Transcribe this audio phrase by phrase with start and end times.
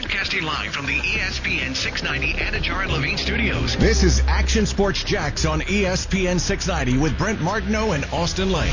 [0.00, 3.76] Broadcasting live from the ESPN 690 Anajar and Levine studios.
[3.76, 8.72] This is Action Sports Jax on ESPN 690 with Brent Martineau and Austin Lane.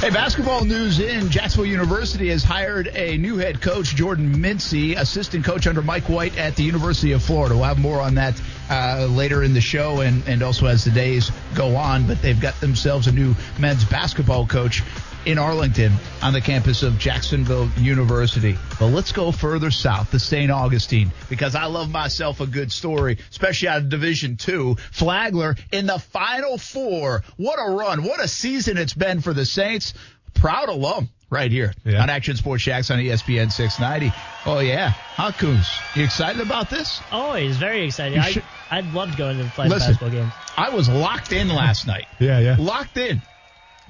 [0.00, 5.46] Hey, basketball news in Jacksonville University has hired a new head coach, Jordan Mincy, assistant
[5.46, 7.54] coach under Mike White at the University of Florida.
[7.54, 10.90] We'll have more on that uh, later in the show and, and also as the
[10.90, 12.06] days go on.
[12.06, 14.82] But they've got themselves a new men's basketball coach
[15.26, 18.56] in Arlington on the campus of Jacksonville University.
[18.78, 20.50] But let's go further south to St.
[20.50, 24.76] Augustine because I love myself a good story, especially out of Division Two.
[24.92, 27.22] Flagler in the Final Four.
[27.36, 28.04] What a run!
[28.04, 29.94] What a season it's been for the Saints.
[30.34, 32.02] Proud alum right here Yeah.
[32.02, 34.12] on Action Sports Jax on ESPN 690.
[34.46, 35.68] Oh yeah, huh, Coons?
[35.94, 37.00] You excited about this?
[37.12, 38.18] Oh, Always very excited.
[38.18, 39.92] I, should- I'd love to go into the flag Listen.
[39.92, 40.32] basketball games.
[40.56, 42.06] I was locked in last night.
[42.18, 42.56] Yeah, yeah.
[42.58, 43.22] locked in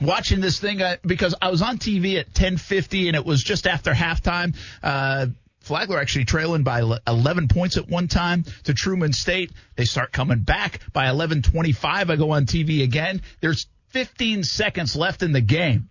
[0.00, 3.66] watching this thing uh, because I was on TV at 10:50 and it was just
[3.66, 4.56] after halftime.
[4.82, 5.26] Uh,
[5.60, 9.50] Flagler actually trailing by 11 points at one time to Truman State.
[9.76, 12.10] They start coming back by 11:25.
[12.10, 13.22] I go on TV again.
[13.40, 15.88] There's 15 seconds left in the game.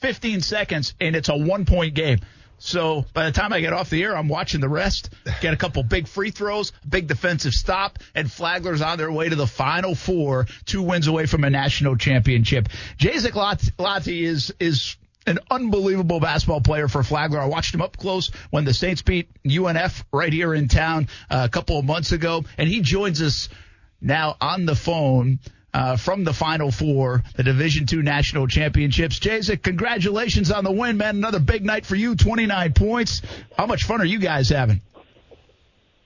[0.00, 2.18] 15 seconds and it's a one point game.
[2.64, 5.10] So by the time I get off the air, I'm watching the rest,
[5.40, 9.34] get a couple big free throws, big defensive stop, and Flagler's on their way to
[9.34, 12.68] the final four, two wins away from a national championship.
[12.98, 13.34] Jaizec
[13.78, 14.96] Lottie is, is
[15.26, 17.40] an unbelievable basketball player for Flagler.
[17.40, 21.42] I watched him up close when the Saints beat UNF right here in town uh,
[21.44, 23.48] a couple of months ago, and he joins us
[24.00, 25.40] now on the phone
[25.74, 29.18] uh, from the Final Four, the Division Two national championships.
[29.18, 31.16] Jaizec, congratulations on the win, man!
[31.16, 32.14] Another big night for you.
[32.14, 33.22] Twenty nine points.
[33.56, 34.80] How much fun are you guys having?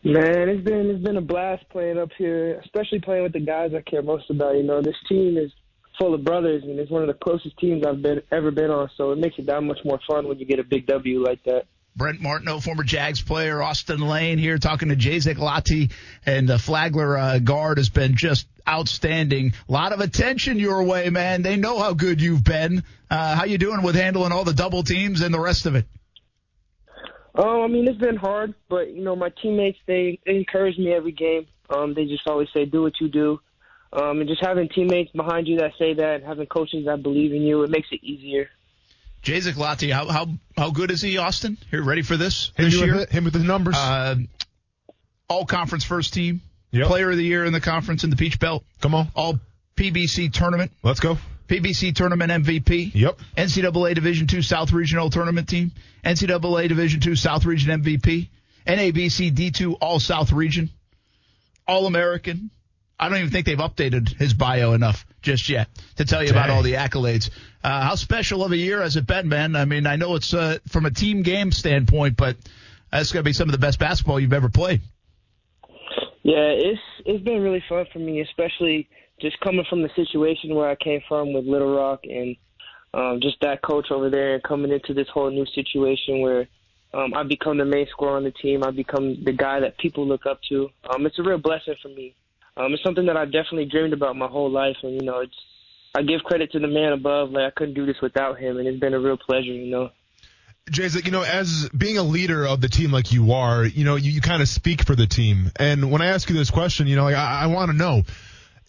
[0.04, 3.72] Man, it's been it's been a blast playing up here, especially playing with the guys
[3.74, 4.54] I care most about.
[4.56, 5.50] You know, this team is
[5.98, 8.88] full of brothers, and it's one of the closest teams I've been ever been on.
[8.96, 11.42] So it makes it that much more fun when you get a big W like
[11.44, 11.64] that.
[11.96, 15.90] Brent Martineau, former Jags player, Austin Lane here talking to Jaizec Lottie,
[16.26, 19.54] and the Flagler uh, guard has been just outstanding.
[19.66, 21.40] A lot of attention your way, man.
[21.40, 22.84] They know how good you've been.
[23.10, 25.86] Uh, how you doing with handling all the double teams and the rest of it?
[27.34, 30.92] Um, I mean, it's been hard, but you know, my teammates they, they encourage me
[30.92, 31.46] every game.
[31.70, 33.40] Um, they just always say, "Do what you do,"
[33.92, 37.42] um, and just having teammates behind you that say that, having coaches that believe in
[37.42, 38.48] you, it makes it easier.
[39.26, 41.58] Jaizec Lottie, how how how good is he, Austin?
[41.70, 42.94] Here, ready for this Hit this with year?
[43.00, 43.74] it, hit me with the numbers.
[43.76, 44.16] Uh,
[45.28, 46.86] all conference first team, Yep.
[46.86, 49.08] player of the year in the conference in the Peach Belt, Come on.
[49.16, 49.40] all
[49.76, 51.18] PBC tournament, Let's go.
[51.48, 52.92] PBC tournament MVP.
[52.94, 53.18] Yep.
[53.36, 55.72] NCAA Division two South Regional Tournament Team,
[56.04, 58.28] NCAA Division two South Region MVP,
[58.66, 60.70] NABC D2 All South Region,
[61.66, 62.50] All American.
[62.98, 66.50] I don't even think they've updated his bio enough just yet to tell you about
[66.50, 67.30] all the accolades.
[67.62, 69.54] Uh, how special of a year has it been, man?
[69.54, 72.36] I mean, I know it's uh, from a team game standpoint, but
[72.90, 74.80] that's going to be some of the best basketball you've ever played.
[76.22, 78.88] Yeah, it's it's been really fun for me, especially
[79.20, 82.36] just coming from the situation where I came from with Little Rock and
[82.94, 86.48] um, just that coach over there, and coming into this whole new situation where
[86.94, 88.64] um, I become the main scorer on the team.
[88.64, 90.68] I become the guy that people look up to.
[90.90, 92.14] Um, it's a real blessing for me.
[92.56, 95.34] Um, it's something that I definitely dreamed about my whole life, and you know, it's
[95.94, 97.30] I give credit to the man above.
[97.30, 99.52] Like I couldn't do this without him, and it's been a real pleasure.
[99.52, 99.90] You know.
[100.70, 103.94] Jay's you know, as being a leader of the team like you are, you know,
[103.94, 105.52] you, you kind of speak for the team.
[105.56, 108.02] And when I ask you this question, you know, like I, I want to know,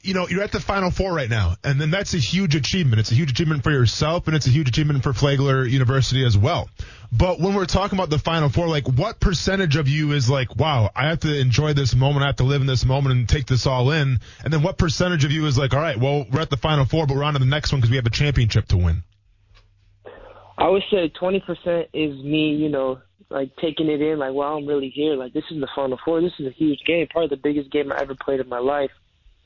[0.01, 2.99] you know, you're at the Final Four right now, and then that's a huge achievement.
[2.99, 6.37] It's a huge achievement for yourself, and it's a huge achievement for Flagler University as
[6.37, 6.69] well.
[7.11, 10.55] But when we're talking about the Final Four, like what percentage of you is like,
[10.55, 13.27] wow, I have to enjoy this moment, I have to live in this moment and
[13.27, 16.25] take this all in, and then what percentage of you is like, all right, well,
[16.31, 18.05] we're at the Final Four, but we're on to the next one because we have
[18.05, 19.03] a championship to win.
[20.57, 22.99] I would say 20% is me, you know,
[23.29, 25.15] like taking it in, like, wow, I'm really here.
[25.15, 26.21] Like, this is the Final Four.
[26.21, 28.91] This is a huge game, probably the biggest game I ever played in my life.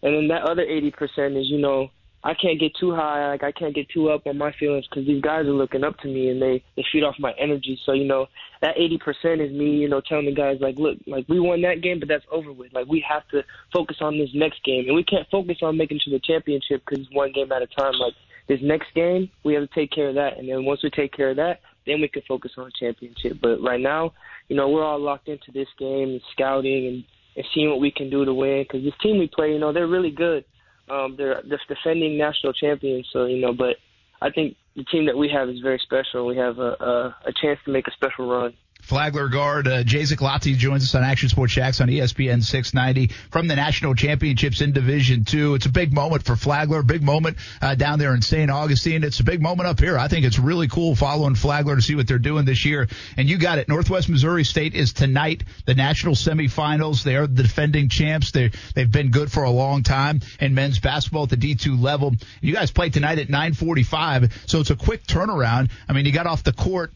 [0.03, 1.89] And then that other 80% is, you know,
[2.23, 3.27] I can't get too high.
[3.29, 5.97] Like, I can't get too up on my feelings because these guys are looking up
[5.99, 7.79] to me and they, they feed off my energy.
[7.83, 8.27] So, you know,
[8.61, 11.81] that 80% is me, you know, telling the guys, like, look, like, we won that
[11.81, 12.73] game, but that's over with.
[12.73, 13.43] Like, we have to
[13.73, 14.85] focus on this next game.
[14.85, 17.67] And we can't focus on making to the championship because it's one game at a
[17.67, 17.93] time.
[17.93, 18.13] Like,
[18.47, 20.37] this next game, we have to take care of that.
[20.37, 23.39] And then once we take care of that, then we can focus on the championship.
[23.41, 24.13] But right now,
[24.47, 27.03] you know, we're all locked into this game and scouting and,
[27.35, 28.63] and seeing what we can do to win.
[28.63, 30.45] Because this team we play, you know, they're really good.
[30.89, 33.07] Um, they're the defending national champions.
[33.13, 33.77] So, you know, but
[34.21, 36.25] I think the team that we have is very special.
[36.25, 38.53] We have a, a, a chance to make a special run.
[38.81, 39.83] Flagler guard uh,
[40.19, 44.73] Lottie joins us on Action Sports Jax on ESPN 690 from the national championships in
[44.73, 45.55] Division Two.
[45.55, 48.49] It's a big moment for Flagler, big moment uh, down there in St.
[48.51, 49.03] Augustine.
[49.03, 49.97] It's a big moment up here.
[49.97, 52.87] I think it's really cool following Flagler to see what they're doing this year.
[53.17, 53.69] And you got it.
[53.69, 57.03] Northwest Missouri State is tonight the national semifinals.
[57.03, 58.31] They are the defending champs.
[58.31, 62.15] They they've been good for a long time in men's basketball at the D2 level.
[62.41, 65.69] You guys play tonight at 9:45, so it's a quick turnaround.
[65.87, 66.91] I mean, you got off the court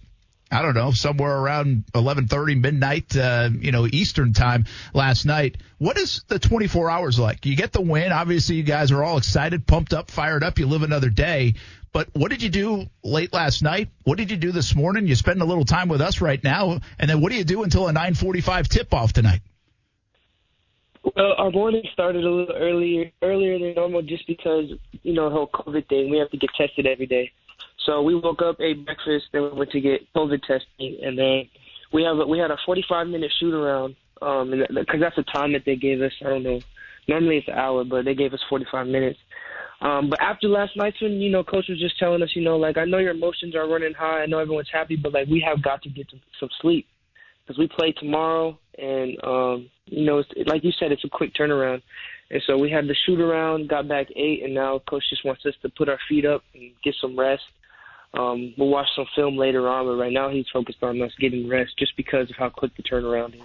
[0.51, 5.57] I don't know, somewhere around 11:30 midnight, uh, you know, Eastern time last night.
[5.80, 7.45] What is the 24 hours like?
[7.45, 8.12] You get the win.
[8.12, 10.59] Obviously, you guys are all excited, pumped up, fired up.
[10.59, 11.56] You live another day.
[11.92, 13.89] But what did you do late last night?
[14.03, 15.07] What did you do this morning?
[15.07, 17.63] You spend a little time with us right now, and then what do you do
[17.63, 19.42] until a 9:45 tip off tonight?
[21.15, 24.65] Well, our morning started a little earlier earlier than normal just because
[25.03, 26.09] you know the whole COVID thing.
[26.09, 27.31] We have to get tested every day.
[27.85, 31.49] So we woke up, ate breakfast, then we went to get COVID testing, and then
[31.93, 35.63] we have we had a 45 minute shoot around, um, because that's the time that
[35.65, 36.11] they gave us.
[36.21, 36.61] I don't know.
[37.07, 39.19] Normally it's an hour, but they gave us 45 minutes.
[39.81, 42.57] Um, but after last night's one, you know, coach was just telling us, you know,
[42.57, 44.21] like I know your emotions are running high.
[44.21, 46.87] I know everyone's happy, but like we have got to get some, some sleep
[47.45, 51.33] because we play tomorrow, and um, you know, it's, like you said, it's a quick
[51.35, 51.81] turnaround.
[52.31, 55.45] And so we had the shoot around, got back eight, and now coach just wants
[55.45, 57.43] us to put our feet up and get some rest.
[58.15, 61.50] Um, we'll watch some film later on, but right now he's focused on us getting
[61.50, 63.41] rest just because of how quick the turnaround is.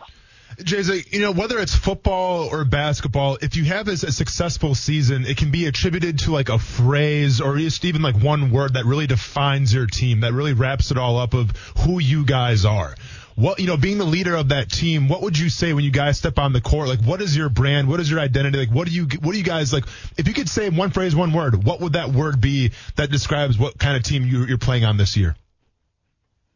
[0.65, 4.75] Jay, Z, you know, whether it's football or basketball, if you have a, a successful
[4.75, 8.75] season, it can be attributed to like a phrase or just even like one word
[8.75, 12.65] that really defines your team, that really wraps it all up of who you guys
[12.65, 12.95] are.
[13.41, 15.91] What, you know, being the leader of that team, what would you say when you
[15.91, 16.89] guys step on the court?
[16.89, 17.89] Like, what is your brand?
[17.89, 18.59] What is your identity?
[18.59, 19.85] Like, what do you, what do you guys like?
[20.19, 23.59] If you could say one phrase, one word, what would that word be that describes
[23.59, 25.37] what kind of team you, you're playing on this year?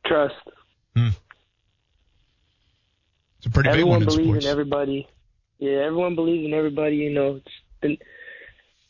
[0.04, 0.34] Trust.
[0.94, 1.08] Hmm.
[3.38, 4.44] It's a pretty everyone big one in believes sports.
[4.44, 5.08] in everybody.
[5.58, 6.96] Yeah, everyone believes in everybody.
[6.96, 7.92] You know, it's been,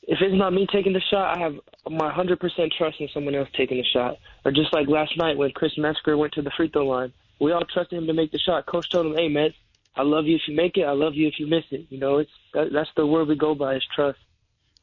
[0.02, 1.55] if it's not me taking the shot, I have
[1.88, 4.17] my hundred percent trust in someone else taking the shot.
[4.44, 7.53] Or just like last night when Chris Metzger went to the free throw line, we
[7.53, 8.67] all trusted him to make the shot.
[8.67, 9.53] Coach told him, "Hey, man,
[9.97, 10.85] I love you if you make it.
[10.85, 13.37] I love you if you miss it." You know, it's that, that's the word we
[13.37, 14.19] go by is trust.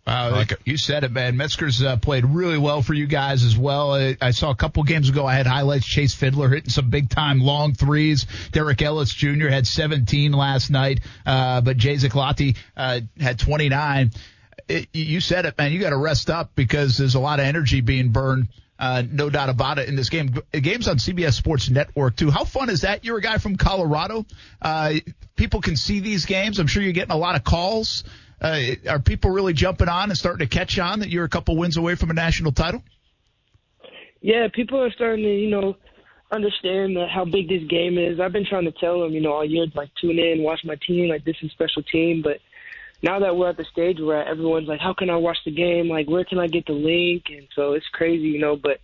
[0.05, 0.59] Wow, like it.
[0.65, 1.37] you said it, man.
[1.37, 3.93] Metzger's uh, played really well for you guys as well.
[3.93, 5.27] I, I saw a couple games ago.
[5.27, 5.85] I had highlights.
[5.85, 8.25] Chase Fiddler hitting some big time long threes.
[8.51, 9.47] Derek Ellis Jr.
[9.47, 14.11] had 17 last night, uh, but Jaizec Lottie, uh had 29.
[14.67, 15.71] It, you said it, man.
[15.71, 18.47] You got to rest up because there's a lot of energy being burned.
[18.81, 20.33] Uh, no doubt about it in this game.
[20.51, 22.31] Game's on CBS Sports Network too.
[22.31, 23.05] How fun is that?
[23.05, 24.25] You're a guy from Colorado.
[24.59, 24.93] Uh,
[25.35, 26.57] people can see these games.
[26.57, 28.03] I'm sure you're getting a lot of calls.
[28.41, 31.55] Uh, are people really jumping on and starting to catch on that you're a couple
[31.57, 32.81] wins away from a national title?
[34.19, 35.75] Yeah, people are starting to, you know,
[36.31, 38.19] understand how big this game is.
[38.19, 40.75] I've been trying to tell them, you know, all year, like tune in, watch my
[40.87, 42.23] team, like this is a special team.
[42.23, 42.39] But
[43.01, 45.89] now that we're at the stage where everyone's like, how can I watch the game?
[45.89, 47.25] Like, where can I get the link?
[47.29, 48.55] And so it's crazy, you know.
[48.55, 48.79] But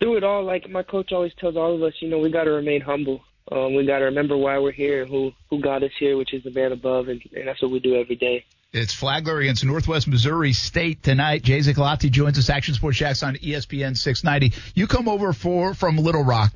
[0.00, 2.44] through it all, like my coach always tells all of us, you know, we got
[2.44, 3.22] to remain humble.
[3.50, 6.44] Um, we got to remember why we're here who who got us here, which is
[6.44, 8.44] the man above, and, and that's what we do every day.
[8.72, 11.42] It's Flagler against Northwest Missouri State tonight.
[11.42, 14.56] Jaizec Lottie joins us, Action Sports Jax on ESPN 690.
[14.74, 16.52] You come over for from Little Rock.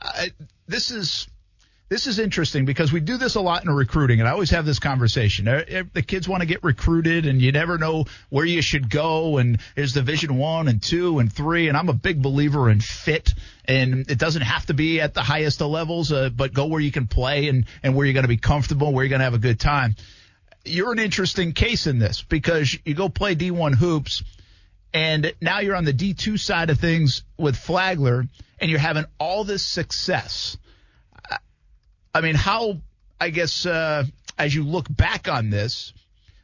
[0.00, 0.26] Uh,
[0.66, 1.28] this is
[1.92, 4.64] this is interesting because we do this a lot in recruiting, and I always have
[4.64, 5.44] this conversation.
[5.44, 9.36] The kids want to get recruited, and you never know where you should go.
[9.36, 13.34] And there's Division One and Two and Three, and I'm a big believer in fit.
[13.66, 16.80] And it doesn't have to be at the highest of levels, uh, but go where
[16.80, 19.24] you can play and and where you're going to be comfortable, where you're going to
[19.24, 19.94] have a good time.
[20.64, 24.22] You're an interesting case in this because you go play D1 hoops,
[24.94, 28.24] and now you're on the D2 side of things with Flagler,
[28.58, 30.56] and you're having all this success.
[32.14, 32.78] I mean, how,
[33.20, 34.04] I guess, uh,
[34.38, 35.92] as you look back on this,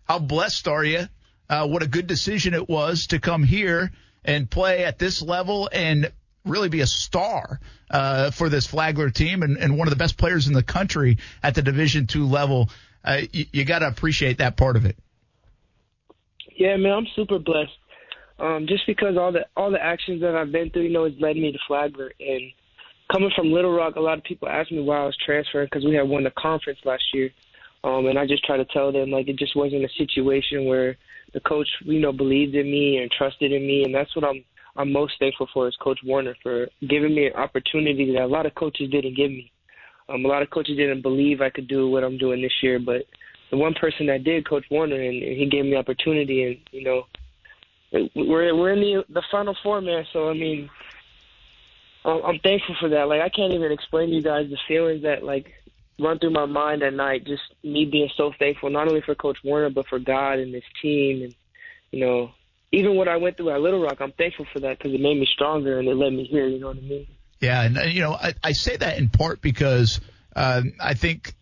[0.04, 1.08] how blessed are you?
[1.48, 3.90] Uh, what a good decision it was to come here
[4.24, 6.10] and play at this level and
[6.44, 7.60] really be a star
[7.90, 11.18] uh, for this Flagler team and, and one of the best players in the country
[11.42, 12.70] at the Division two level.
[13.04, 14.96] Uh, you, you got to appreciate that part of it.
[16.56, 17.76] Yeah, man, I'm super blessed.
[18.38, 21.14] Um, just because all the all the actions that I've been through, you know, has
[21.18, 22.12] led me to Flagler.
[22.20, 22.52] And
[23.12, 25.84] coming from Little Rock, a lot of people ask me why I was transferring because
[25.84, 27.30] we had won the conference last year.
[27.84, 30.96] Um, and I just try to tell them like it just wasn't a situation where
[31.32, 34.44] the coach, you know, believed in me and trusted in me, and that's what I'm
[34.76, 38.46] I'm most thankful for is Coach Warner for giving me an opportunity that a lot
[38.46, 39.50] of coaches didn't give me.
[40.08, 42.78] Um, a lot of coaches didn't believe I could do what I'm doing this year,
[42.78, 43.02] but
[43.50, 46.84] the one person that did, Coach Warner, and, and he gave me opportunity, and you
[46.84, 47.02] know,
[48.14, 50.04] we're we're in the the Final Four, man.
[50.12, 50.70] So I mean,
[52.08, 53.08] I'm thankful for that.
[53.08, 55.52] Like I can't even explain to you guys the feelings that like
[55.98, 57.26] run through my mind at night.
[57.26, 60.64] Just me being so thankful, not only for Coach Warner, but for God and His
[60.80, 61.34] team, and
[61.90, 62.30] you know,
[62.72, 63.98] even what I went through at Little Rock.
[64.00, 66.46] I'm thankful for that because it made me stronger and it led me here.
[66.46, 67.06] You know what I mean?
[67.40, 70.00] Yeah, and uh, you know, I, I say that in part because
[70.34, 71.34] uh, I think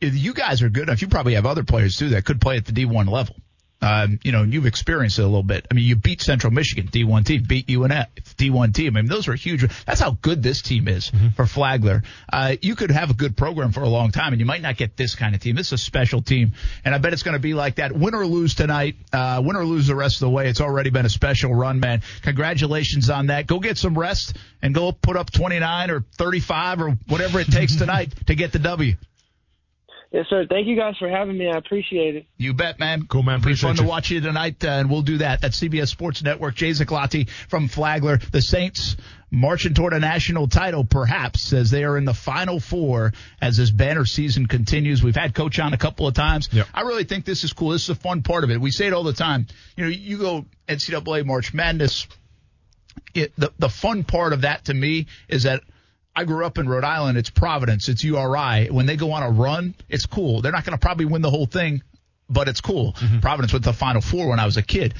[0.00, 1.02] you guys are good enough.
[1.02, 3.36] You probably have other players too that could play at the D1 level.
[3.82, 5.66] Um, you know, and you've experienced it a little bit.
[5.70, 8.06] I mean, you beat Central Michigan, D1 team, beat UNF,
[8.36, 8.96] D1 team.
[8.96, 9.66] I mean, those are huge.
[9.84, 11.28] That's how good this team is Mm-hmm.
[11.36, 12.02] for Flagler.
[12.32, 14.76] Uh, you could have a good program for a long time, and you might not
[14.78, 15.56] get this kind of team.
[15.56, 16.52] This is a special team,
[16.84, 17.92] and I bet it's going to be like that.
[17.92, 20.48] Win or lose tonight, uh, win or lose the rest of the way.
[20.48, 22.00] It's already been a special run, man.
[22.22, 23.46] Congratulations on that.
[23.46, 27.76] Go get some rest and go put up 29 or 35 or whatever it takes
[27.76, 28.94] tonight to get the W.
[30.12, 30.46] Yes, sir.
[30.48, 31.48] Thank you guys for having me.
[31.48, 32.26] I appreciate it.
[32.36, 33.06] You bet, man.
[33.06, 33.38] Cool, man.
[33.38, 35.44] Be Appreciate fun to watch you tonight, uh, and we'll do that.
[35.44, 36.54] at CBS Sports Network.
[36.54, 38.18] Jaizec Lottie from Flagler.
[38.18, 38.96] The Saints
[39.30, 43.70] marching toward a national title, perhaps, as they are in the final four as this
[43.70, 45.02] banner season continues.
[45.02, 46.48] We've had Coach on a couple of times.
[46.52, 46.68] Yep.
[46.72, 47.70] I really think this is cool.
[47.70, 48.60] This is a fun part of it.
[48.60, 49.46] We say it all the time.
[49.76, 52.06] You know, you go NCAA March Madness.
[53.12, 55.62] It, the the fun part of that to me is that
[56.16, 57.18] I grew up in Rhode Island.
[57.18, 57.90] It's Providence.
[57.90, 58.70] It's URI.
[58.70, 60.40] When they go on a run, it's cool.
[60.40, 61.82] They're not going to probably win the whole thing,
[62.28, 62.96] but it's cool.
[63.20, 64.94] Providence went to the Final Four when I was a kid.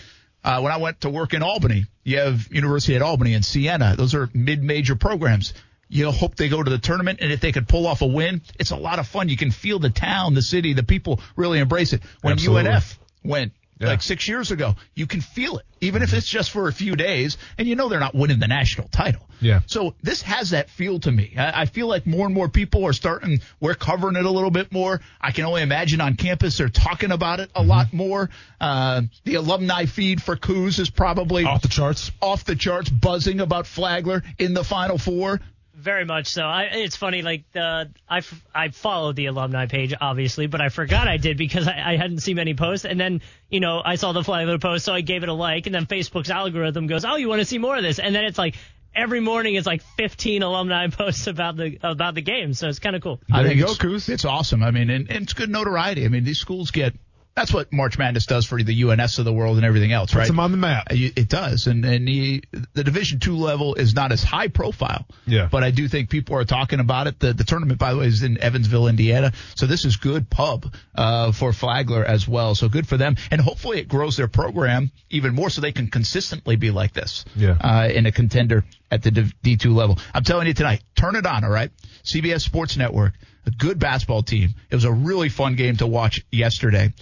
[0.45, 3.97] Uh, when I went to work in Albany, you have University at Albany and Siena.
[3.97, 5.55] Those are mid-major programs.
[5.89, 8.43] You hope they go to the tournament, and if they could pull off a win,
[8.61, 9.29] it's a lot of fun.
[9.29, 12.03] You can feel the town, the city, the people really embrace it.
[12.21, 12.71] When Absolutely.
[12.71, 13.89] UNF went Yeah.
[13.89, 16.97] like six years ago, you can feel it, even if it's just for a few
[16.97, 19.21] days, and you know they're not winning the national title.
[19.43, 19.61] Yeah.
[19.67, 21.35] So this has that feel to me.
[21.37, 23.41] I, I feel like more and more people are starting.
[23.61, 25.03] We're covering it a little bit more.
[25.21, 27.69] I can only imagine on campus they're talking about it a Mm-hmm.
[27.69, 28.31] lot more.
[28.59, 32.11] Uh, the alumni feed for Coos is probably Off the charts.
[32.23, 35.41] off the charts, buzzing about Flagler in the Final Four.
[35.77, 36.43] Very much so.
[36.43, 40.71] I, it's funny, like the I, f- I followed the alumni page obviously, but I
[40.71, 42.87] forgot I did because I, I hadn't seen many posts.
[42.87, 45.67] And then you know I saw the Flagler post, so I gave it a like.
[45.67, 48.25] And then Facebook's algorithm goes, "Oh, you want to see more of this?" And then
[48.25, 48.57] it's like
[48.95, 52.55] every morning it's like 15 alumni posts about the about the game.
[52.55, 53.21] So it's kind of cool.
[53.31, 54.63] I There think you go, it's, it's awesome.
[54.63, 56.07] I mean, and, and it's good notoriety.
[56.07, 56.95] I mean, these schools get
[57.37, 60.23] that's what March Madness does for the UNS of the world and everything else, right?
[60.23, 60.87] Puts them on the map.
[60.91, 65.07] It does, and and the the Division two level is not as high profile.
[65.27, 65.49] Yeah.
[65.51, 67.21] But I do think people are talking about it.
[67.21, 69.33] The the tournament, by the way, is in Evansville, Indiana.
[69.55, 72.55] So this is good pub uh, for Flagler as well.
[72.55, 75.89] So good for them, and hopefully it grows their program even more, so they can
[75.89, 77.27] consistently be like this.
[77.37, 77.59] Yeah.
[77.61, 79.11] Uh, in a contender at the
[79.43, 79.99] D two level.
[80.15, 81.45] I'm telling you tonight, turn it on.
[81.45, 81.71] All right.
[82.03, 83.15] CBS Sports Network,
[83.45, 84.55] a good basketball team.
[84.71, 86.93] It was a really fun game to watch yesterday,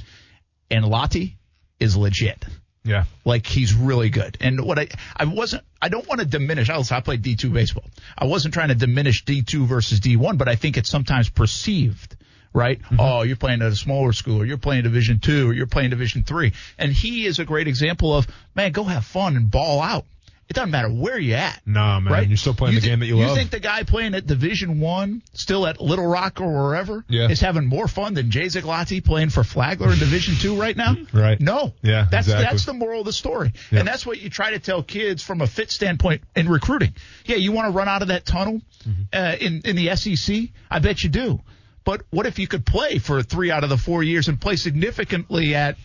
[0.71, 1.37] and Lottie
[1.80, 2.44] is legit.
[2.85, 3.04] Yeah.
[3.25, 4.37] Like he's really good.
[4.40, 6.68] And what I I wasn't I don't want to diminish.
[6.68, 7.85] I also I played D two baseball.
[8.16, 11.30] I wasn't trying to diminish D two versus D one, but I think it's sometimes
[11.30, 12.16] perceived.
[12.52, 12.80] Right?
[12.80, 13.00] Mm-hmm.
[13.00, 15.90] Oh, you're playing at a smaller school, or you're playing Division two, or you're playing
[15.90, 16.52] Division three.
[16.78, 20.04] And he is a great example of, man, go have fun and ball out.
[20.46, 21.60] It doesn't matter where you're at.
[21.66, 22.12] Nah, man.
[22.12, 22.28] Right?
[22.28, 23.30] You're still playing the thi- game that you, You love.
[23.30, 27.28] You think the guy playing at Division One, still at Little Rock or wherever, Yeah.
[27.30, 30.96] is having more fun than Jaizec Lottie playing for Flagler in Division Two right now?
[31.14, 31.40] Right.
[31.40, 31.72] No.
[31.82, 32.44] Yeah, That's exactly.
[32.44, 33.78] that's the moral of the story, Yeah.
[33.80, 36.94] and that's what you try to tell kids from a fit standpoint in recruiting.
[37.24, 39.02] Yeah, you want to run out of that tunnel Mm-hmm.
[39.14, 40.50] uh, in in the SEC.
[40.70, 41.40] I bet you do.
[41.84, 44.56] But what if you could play for three out of the four years and play
[44.56, 45.76] significantly at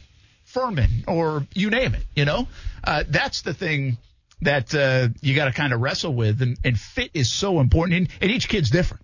[0.45, 2.03] Furman or you name it?
[2.15, 2.47] You know,
[2.83, 3.97] uh, that's the thing
[4.41, 7.97] that uh, you got to kind of wrestle with, and, and fit is so important,
[7.97, 9.03] and, and each kid's different.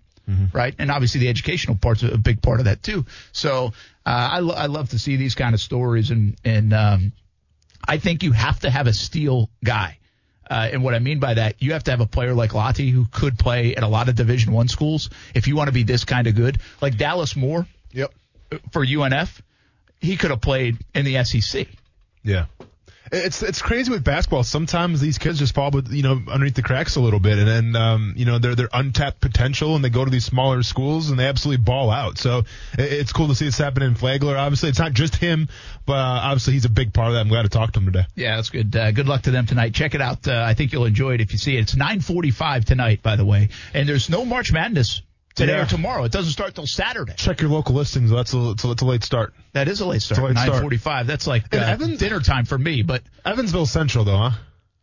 [0.52, 3.06] Right, and obviously the educational part's a big part of that too.
[3.32, 3.74] So
[4.08, 7.12] uh, I, lo- I love to see these kind of stories, and and um,
[7.88, 10.00] I think you have to have a steel guy.
[10.50, 12.90] Uh, and what I mean by that, you have to have a player like Lottie
[12.90, 15.84] who could play at a lot of Division One schools if you want to be
[15.84, 16.58] this kind of good.
[16.82, 18.12] Like Dallas Moore Yep.
[18.72, 19.42] for UNF,
[20.00, 21.68] he could have played in the SEC.
[22.24, 22.46] Yeah.
[23.12, 24.44] It's it's crazy with basketball.
[24.44, 27.48] Sometimes these kids just fall, with, you know, underneath the cracks a little bit, and
[27.48, 31.10] then um, you know they're they're untapped potential, and they go to these smaller schools
[31.10, 32.18] and they absolutely ball out.
[32.18, 32.40] So
[32.78, 34.38] it, it's cool to see this happen in Flagler.
[34.38, 35.50] Obviously, it's not just him,
[35.86, 37.22] but uh, obviously he's a big part of that.
[37.22, 38.06] I'm glad to talk to him today.
[38.16, 38.76] Yeah, that's good.
[38.76, 39.74] Uh, good luck to them tonight.
[39.74, 40.28] Check it out.
[40.28, 41.62] Uh, I think you'll enjoy it if you see it.
[41.62, 45.02] It's 9:45 tonight, by the way, and there's no March Madness
[45.36, 45.64] today Yeah.
[45.64, 46.04] or tomorrow.
[46.06, 47.14] It doesn't start till Saturday.
[47.18, 48.10] Check your local listings.
[48.12, 49.34] That's a it's a, it's a late start.
[49.54, 50.36] That is a late start.
[50.38, 50.64] start.
[50.64, 51.06] 9:45.
[51.08, 54.32] That's like uh, Evans- dinner time for me, but Evansville Central though, huh?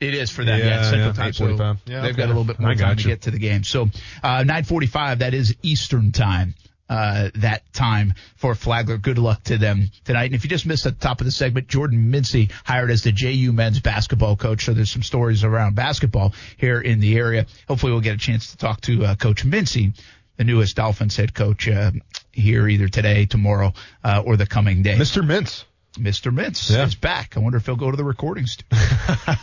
[0.01, 1.33] It is for them, Yeah, yeah, Central yeah, Time.
[1.33, 1.47] So
[1.87, 2.13] Yeah, they've okay.
[2.17, 3.63] got a little bit more time to get to the game.
[3.65, 3.83] So
[4.23, 6.55] uh, 9:45, that is Eastern Time.
[6.89, 8.99] uh, that time for Flagler.
[8.99, 10.25] Good luck to them tonight.
[10.27, 13.03] And if you just missed at the top of the segment, Jordan Mincy hired as
[13.03, 14.67] the JU men's basketball coach.
[14.67, 17.47] So there's some stories around basketball here in the area.
[17.67, 19.95] Hopefully we'll get a chance to talk to uh, Coach Mincy,
[20.37, 21.91] the newest Dolphins head coach, uh,
[22.33, 23.73] here either today, tomorrow,
[24.05, 24.97] uh, or the coming day.
[24.97, 25.23] Mr.
[25.23, 25.65] Mintz.
[25.99, 26.33] Mr.
[26.35, 26.85] Mintz Yeah.
[26.87, 27.37] is back.
[27.37, 28.79] I wonder if he'll go to the recording studio.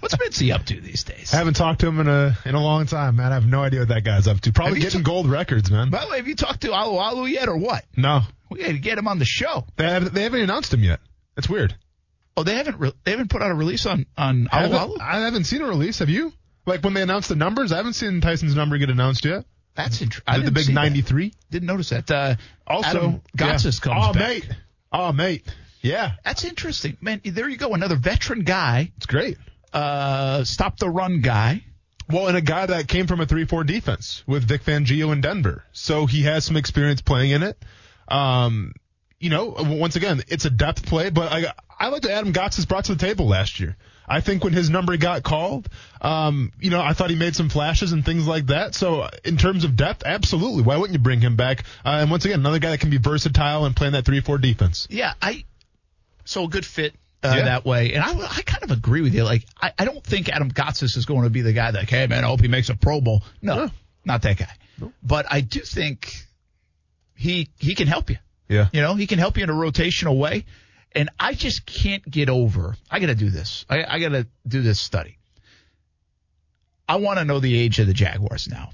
[0.00, 1.32] What's Mincy up to these days?
[1.32, 3.32] I haven't talked to him in a in a long time, man.
[3.32, 4.52] I have no idea what that guy's up to.
[4.52, 5.88] Probably getting ta- gold records, man.
[5.90, 7.84] By the way, have you talked to Alualu yet or what?
[7.96, 9.64] No, We got to get him on the show.
[9.76, 11.00] they haven't they haven't announced him yet.
[11.34, 11.74] That's weird.
[12.36, 15.00] Oh, they haven't re- they haven't put out a release on on Alualu.
[15.00, 16.00] I haven't seen a release.
[16.00, 16.32] Have you?
[16.66, 19.46] Like when they announced the numbers, I haven't seen Tyson's number get announced yet.
[19.76, 20.34] That's interesting.
[20.40, 21.32] The, the big 93.
[21.50, 22.10] Didn't notice that.
[22.10, 22.34] Uh,
[22.66, 23.92] Also, Adam Gotsis yeah.
[23.92, 24.20] comes oh, back.
[24.28, 24.48] mate.
[24.92, 25.44] Oh, mate.
[25.82, 27.20] Yeah, That's interesting, man.
[27.24, 29.38] There you go, another veteran guy, it's great.
[29.72, 31.62] uh, stop the run guy.
[32.10, 35.62] Well, and a guy that came from a 3-4 defense with Vic Fangio in Denver.
[35.72, 37.56] So he has some experience playing in it.
[38.08, 38.72] Um,
[39.20, 42.66] you know, once again, it's a depth play, but I, I like what Adam Gotsis
[42.66, 43.76] brought to the table last year.
[44.08, 45.68] I think when his number got called,
[46.00, 48.74] um, you know, I thought he made some flashes and things like that.
[48.74, 50.62] So in terms of depth, absolutely.
[50.62, 51.64] Why wouldn't you bring him back?
[51.84, 54.40] Uh, and once again, another guy that can be versatile and play in that 3-4
[54.40, 54.86] defense.
[54.90, 55.44] Yeah, I
[56.24, 57.44] so a good fit uh, Yeah.
[57.46, 59.24] that way, and I, I kind of agree with you.
[59.24, 62.06] Like, I, I don't think Adam Gotsis is going to be the guy that, hey
[62.06, 63.22] man, I hope he makes a Pro Bowl.
[63.42, 63.70] No, No.
[64.04, 64.52] not that guy.
[65.02, 66.14] But I do think
[67.14, 68.16] he he can help you.
[68.48, 68.68] Yeah.
[68.72, 70.44] You know, he can help you in a rotational way.
[70.96, 72.74] And I just can't get over.
[72.90, 73.66] I got to do this.
[73.68, 75.18] I, I got to do this study.
[76.88, 78.70] I want to know the age of the Jaguars now.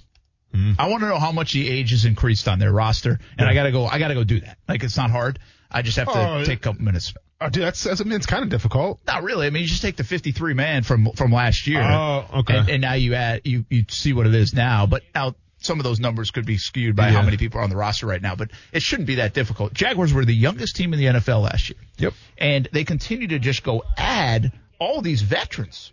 [0.54, 0.72] Hmm.
[0.78, 3.54] I want to know how much the age has increased on their roster, and I
[3.54, 3.86] got to go.
[3.86, 4.58] I got to go do that.
[4.68, 5.38] Like it's not hard.
[5.70, 7.14] I just have to Oh, take a couple minutes.
[7.40, 9.00] Oh, dude, that's, that's I mean, it's kind of difficult.
[9.06, 9.46] Not really.
[9.46, 11.82] I mean, you just take the 53 man from from last year.
[11.82, 12.58] Oh, okay.
[12.58, 14.86] And, and now you add you you see what it is now.
[14.86, 17.70] But now some of those numbers could be skewed by how many people are on
[17.70, 18.34] the roster right now.
[18.34, 19.72] But it shouldn't be that difficult.
[19.74, 21.78] Jaguars were the youngest team in the NFL last year.
[21.98, 22.14] Yep.
[22.38, 25.92] And they continue to just go add all these veterans.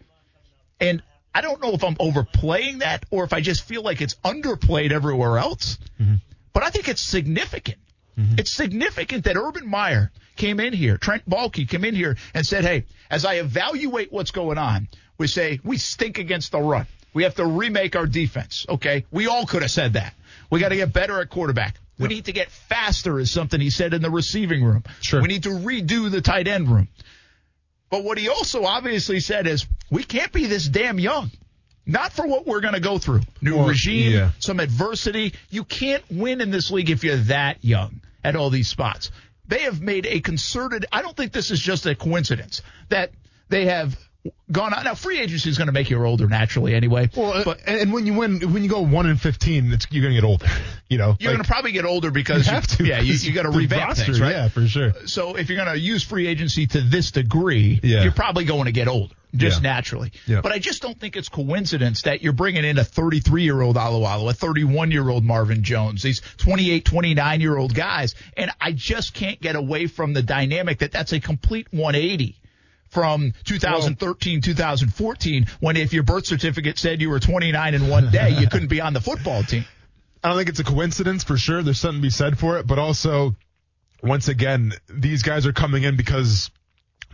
[0.79, 4.15] And I don't know if I'm overplaying that or if I just feel like it's
[4.25, 5.77] underplayed everywhere else.
[5.99, 6.15] Mm-hmm.
[6.53, 7.77] But I think it's significant.
[8.17, 8.39] Mm-hmm.
[8.39, 12.65] It's significant that Urban Meyer came in here, Trent Baalke came in here and said,
[12.65, 16.88] hey, as I evaluate what's going on, we say we stink against the run.
[17.13, 18.65] We have to remake our defense.
[18.69, 19.05] Okay.
[19.11, 20.13] We all could have said that.
[20.49, 21.75] We got to get better at quarterback.
[21.97, 24.83] We need to get faster is something he said in the receiving room.
[25.01, 25.22] Sure.
[25.22, 26.87] We need to redo the tight end room.
[27.89, 31.29] But what he also obviously said is we can't be this damn young.
[31.85, 33.22] Not for what we're going to go through.
[33.41, 34.31] New Well, regime, yeah.
[34.39, 35.33] some adversity.
[35.50, 39.11] You can't win in this league if you're that young at all these spots.
[39.48, 43.11] They have made a concerted, I don't think this is just a coincidence that
[43.50, 43.98] they have
[44.51, 44.84] gone on.
[44.84, 47.10] Now, free agency is going to make you older naturally anyway.
[47.16, 50.03] Well, uh, but and, when you win, when you go one in fifteen, it's, you're
[50.03, 50.48] gonna get older.
[50.90, 52.84] You know, you're Like, going to probably get older because you have to.
[52.84, 54.32] yeah, you, you got to revamp roster, things, right?
[54.32, 54.90] Yeah, for sure.
[54.90, 58.01] Uh, so if you're going to use free agency to this degree, Yeah.
[58.01, 59.70] you're probably going to get older, just Yeah.
[59.72, 60.12] naturally.
[60.25, 60.42] Yeah.
[60.42, 63.75] But I just don't think it's coincidence that you're bringing in a 33 year old
[63.75, 68.72] Alualu, a 31 year old Marvin Jones, these 28, 29 year old guys, and I
[68.72, 72.36] just can't get away from the dynamic that that's a complete 180
[72.89, 78.31] from 2013, 2014, when if your birth certificate said you were 29 in one day,
[78.39, 79.65] you couldn't be on the football team.
[80.23, 81.63] I don't think it's a coincidence for sure.
[81.63, 83.35] There's something to be said for it, but also,
[84.03, 86.51] once again, these guys are coming in because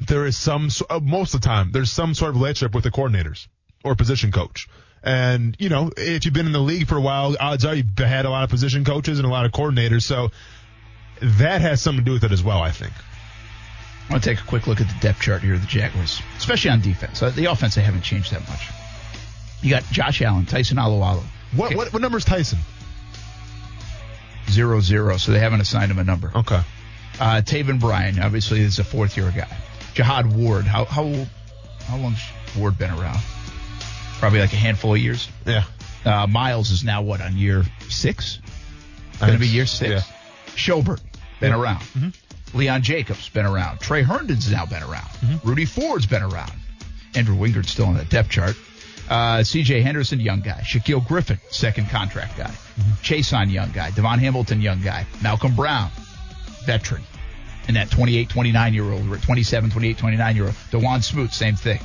[0.07, 2.91] there is some, uh, most of the time, there's some sort of relationship with the
[2.91, 3.47] coordinators
[3.83, 4.67] or position coach.
[5.03, 7.97] And, you know, if you've been in the league for a while, odds are you've
[7.97, 10.01] had a lot of position coaches and a lot of coordinators.
[10.01, 10.31] So
[11.21, 12.93] that has something to do with it as well, I think.
[14.07, 16.21] I want to take a quick look at the depth chart here of the Jaguars,
[16.37, 17.21] especially on defense.
[17.23, 18.67] Uh, the offense, they haven't changed that much.
[19.61, 21.23] You got Josh Allen, Tyson Alualu,
[21.55, 22.59] What, what, what number is Tyson?
[24.49, 26.31] zero zero, so they haven't assigned him a number.
[26.35, 26.61] Okay.
[27.19, 29.47] Uh, Taven Bryan, obviously, is a fourth year guy.
[29.93, 31.25] Jihad Ward, how how
[31.87, 32.19] how long's
[32.57, 33.19] Ward been around?
[34.19, 35.27] Probably like a handful of years.
[35.45, 35.63] Yeah.
[36.05, 38.39] Uh, Myles is now what on year six?
[39.19, 39.89] Going to be year six.
[39.91, 40.01] Yeah.
[40.55, 41.01] Schobert
[41.39, 41.83] been around.
[42.53, 43.79] Leon Jacobs been around.
[43.79, 45.09] Tre Herndon's now been around.
[45.43, 46.53] Rudy Ford's been around.
[47.15, 48.55] Andrew Wingard's still on the depth chart.
[49.09, 49.81] Uh, C.J.
[49.81, 50.61] Henderson, young guy.
[50.61, 52.51] Shaquill Griffin, second contract guy.
[53.03, 53.91] Chaisson young guy.
[53.91, 55.05] DaVon Hamilton, young guy.
[55.21, 55.91] Malcolm Brown,
[56.65, 57.03] veteran.
[57.67, 60.53] And that 28, 29 year old, or 27, 28, 29 year old.
[60.71, 61.79] Dawuane Smoot, same thing.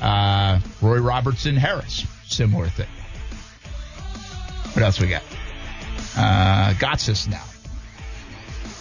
[0.00, 2.88] Uh, Roy Robertson Harris, similar thing.
[4.72, 5.22] What else we got?
[6.16, 7.42] Uh, Gotsis now.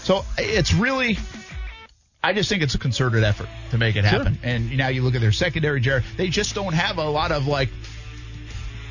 [0.05, 1.17] So it's really,
[2.23, 4.37] I just think it's a concerted effort to make it happen.
[4.43, 7.47] And now you look at their secondary, Jared, they just don't have a lot of
[7.47, 7.69] like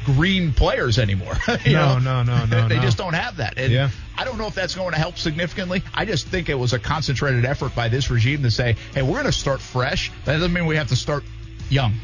[0.04, 1.34] green players anymore.
[1.64, 2.22] You No, know?
[2.24, 2.82] no, no, no, They no.
[2.82, 3.54] just don't have that.
[3.58, 3.90] And Yeah.
[4.18, 5.82] I don't know if that's going to help significantly.
[5.94, 9.12] I just think it was a concentrated effort by this regime to say, hey, we're
[9.12, 10.10] going to start fresh.
[10.24, 11.22] That doesn't mean we have to start
[11.70, 11.94] young.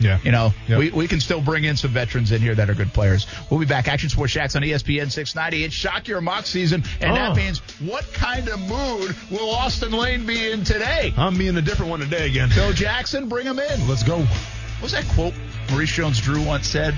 [0.00, 0.18] Yeah.
[0.22, 0.78] You know, Yep.
[0.78, 3.26] we, we can still bring in some veterans in here that are good players.
[3.50, 3.88] We'll be back.
[3.88, 5.64] Action Sports Jax on ESPN 690.
[5.64, 7.14] It's Shock Your Mock season, and Oh.
[7.14, 11.14] that means what kind of mood will Austin Lane be in today?
[11.16, 12.50] I'm being a different one today again.
[12.50, 13.88] Phil Jackson, bring him in.
[13.88, 14.18] Let's go.
[14.18, 15.32] What was that quote
[15.70, 16.94] Maurice Jones-Drew once said?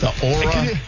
[0.00, 0.78] The aura.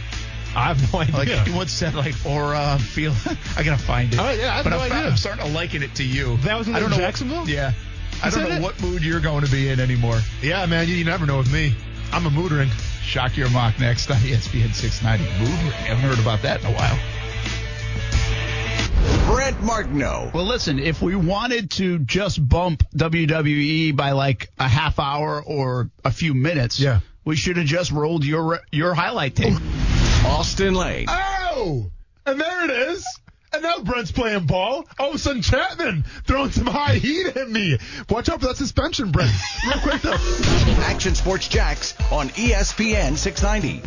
[0.54, 1.44] I have no Like idea.
[1.44, 3.14] he once said, like aura feel.
[3.56, 4.18] I gotta find it.
[4.20, 5.10] Oh, yeah, I have but no I'm, idea.
[5.10, 6.36] I'm starting to liken it to you.
[6.38, 7.48] That was in I don't know Jacksonville?
[7.48, 7.72] yeah.
[8.22, 8.62] I don't know it?
[8.62, 10.20] what mood you're going to be in anymore.
[10.42, 11.74] yeah, man, you, you never know with me.
[12.12, 12.68] I'm a mood ring.
[13.02, 15.24] Shock your mock next on ESPN 690.
[15.38, 15.72] Mood ring.
[15.72, 16.98] I haven't heard about that in a while.
[19.26, 20.30] Brent Martineau.
[20.34, 25.90] Well, listen, if we wanted to just bump WWE by like a half hour or
[26.04, 27.00] a few minutes, Yeah.
[27.24, 29.56] we should have just rolled your your highlight tape.
[30.26, 31.06] Austin Lane.
[31.08, 31.90] Oh,
[32.26, 33.06] and there it is.
[33.52, 34.86] And now Brent's playing ball.
[34.98, 37.78] All of a sudden, Chapman throwing some high heat at me.
[38.08, 39.32] Watch out for that suspension, Brent.
[39.66, 40.12] Real quick though.
[40.82, 43.82] Action Sports Jax on ESPN 690.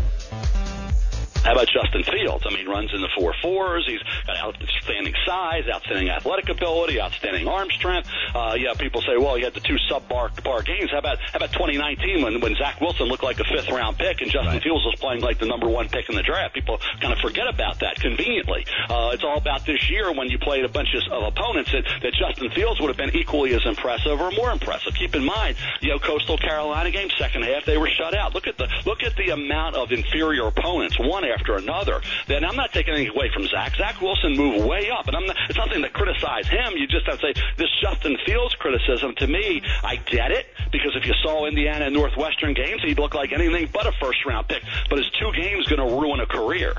[1.43, 2.45] How about Justin Fields?
[2.47, 3.85] I mean, runs in the four fours.
[3.85, 8.09] He's got outstanding size, outstanding athletic ability, outstanding arm strength.
[8.33, 10.31] Uh, yeah, people say, well, he had the two sub-bar
[10.63, 10.91] games.
[10.91, 14.21] How about how about 2019 when when Zach Wilson looked like a fifth round pick
[14.21, 16.53] and Justin Fields was playing like the number one pick in the draft?
[16.55, 18.65] People kind of forget about that conveniently.
[18.89, 21.83] Uh, it's all about this year when you played a bunch of, of opponents that,
[22.01, 24.93] that Justin Fields would have been equally as impressive or more impressive.
[24.93, 28.33] Keep in mind, you know, Coastal Carolina game second half they were shut out.
[28.33, 32.01] Look at the look at the amount of inferior opponents one after another.
[32.27, 33.75] Then I'm not taking anything away from Zach.
[33.75, 36.73] Zach Wilson moved way up, and I'm not, it's nothing to criticize him.
[36.75, 39.15] You just have to say this Justin Fields criticism.
[39.17, 43.13] To me, I get it because if you saw Indiana and Northwestern games, he'd look
[43.13, 44.63] like anything but a first round pick.
[44.89, 46.73] But his two games going to ruin a career.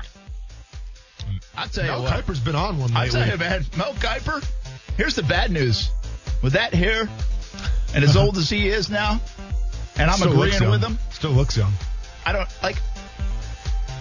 [1.57, 2.25] I'll tell you Mel what.
[2.25, 3.19] Kiper's been on one I'll lately.
[3.19, 3.65] tell you, man.
[3.77, 4.45] Mel Kiper.
[4.97, 5.89] Here's the bad news.
[6.41, 7.09] With that hair,
[7.95, 9.19] and as old as he is now,
[9.97, 10.97] and I'm Still agreeing with him.
[11.11, 11.71] Still looks young.
[12.25, 12.77] I don't like.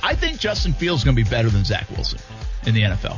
[0.05, 2.19] I think Justin Fields is going to be better than Zach Wilson
[2.67, 3.17] in the NFL.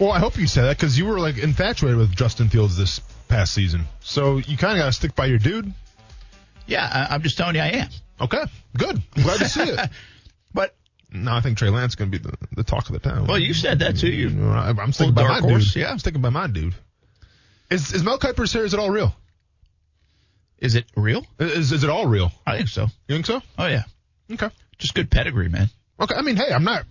[0.00, 3.00] Well, I hope you say that because you were like infatuated with Justin Fields this
[3.28, 3.84] past season.
[4.00, 5.72] So you kind of got to stick by your dude.
[6.66, 7.88] Yeah, I, I'm just telling you, I am.
[8.20, 8.42] Okay,
[8.76, 9.00] good.
[9.16, 9.90] I'm glad to see it.
[10.52, 10.74] But
[11.12, 13.26] No, I think Trey Lance is going to be the, the talk of the town.
[13.26, 14.08] well, you said that too.
[14.08, 15.82] You You know, I, I'm sticking by my horse, dude.
[15.82, 15.90] yeah.
[15.90, 16.74] I'm sticking by my dude.
[17.70, 18.54] Is is Mel Kiper's?
[18.54, 19.14] Is it all real?
[20.58, 21.24] is it real?
[21.38, 22.30] Is is it all real?
[22.46, 22.82] I think so.
[23.08, 23.42] You think so?
[23.58, 23.82] Oh yeah,
[24.32, 24.48] Okay.
[24.78, 25.68] just good pedigree, man.
[26.00, 26.14] Okay.
[26.14, 26.84] I mean, hey, I'm not.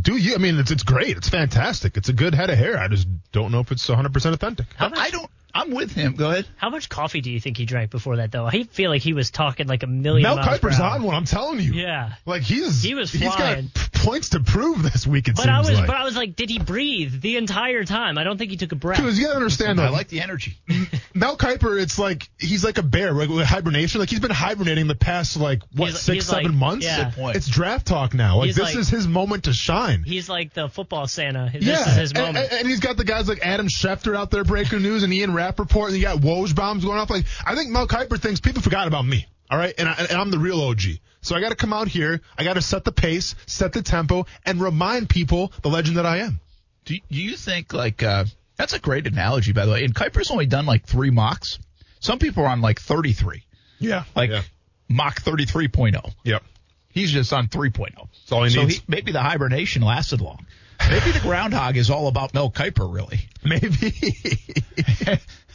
[0.00, 0.34] Do you?
[0.34, 1.16] I mean, it's it's great.
[1.16, 1.96] It's fantastic.
[1.96, 2.78] It's a good head of hair.
[2.78, 4.66] I just don't know if it's 100 percent authentic.
[4.76, 5.30] How much, I don't.
[5.54, 6.16] I'm with him.
[6.16, 6.46] Go ahead.
[6.56, 8.44] how much coffee do you think he drank before that, though?
[8.44, 10.96] I feel like he was talking like a million Mel miles per Kiper's hour.
[10.96, 11.14] on one.
[11.14, 11.72] I'm telling you.
[11.72, 12.12] Yeah.
[12.26, 15.28] Like he's He was He's got points to prove this week.
[15.28, 15.86] It But seems I was, like.
[15.86, 18.18] but I was like, did he breathe the entire time?
[18.18, 18.98] I don't think he took a breath.
[18.98, 19.84] Because you gotta understand though.
[19.84, 20.58] I like the energy.
[21.16, 24.00] Mel Kiper, it's like he's like a bear, like with hibernation.
[24.00, 26.84] Like he's been hibernating the past like what He's- six, he's seven like- months.
[26.86, 27.10] yeah.
[27.10, 27.36] Point.
[27.36, 28.38] It's draft talk now.
[28.38, 30.02] Like He's this like- is his moment to shine.
[30.04, 31.50] He's like the football Santa.
[31.52, 32.36] This yeah, is his and, moment.
[32.50, 35.32] and- and he's got the guys like Adam Schefter out there breaking news, and Ian
[35.34, 37.10] Rapoport, and you got Woj bombs going off.
[37.10, 39.26] Like I think Mel Kiper thinks people forgot about me.
[39.50, 40.82] All right, and, I, and I'm the real OG.
[41.22, 42.20] So I got to come out here.
[42.36, 46.06] I got to set the pace, set the tempo, and remind people the legend that
[46.06, 46.40] I am.
[46.84, 48.24] Do you, do you think like uh,
[48.56, 49.84] that's a great analogy, by the way?
[49.84, 51.58] And Kiper's only done like three mocks.
[52.00, 53.42] Some people are on like 33,
[53.78, 54.42] Yeah, like yeah.
[54.88, 56.12] mock 33.0.
[56.24, 56.42] Yep.
[56.90, 57.94] He's just on 3.0.
[57.94, 58.76] That's all he so needs.
[58.76, 60.46] he, maybe the hibernation lasted long.
[60.88, 63.20] Maybe the groundhog is all about Mel Kiper, really.
[63.44, 63.94] Maybe.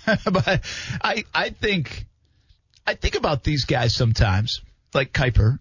[0.26, 0.62] but
[1.04, 2.06] I I think
[2.88, 4.62] I think about these guys sometimes,
[4.96, 5.60] like Kuiper,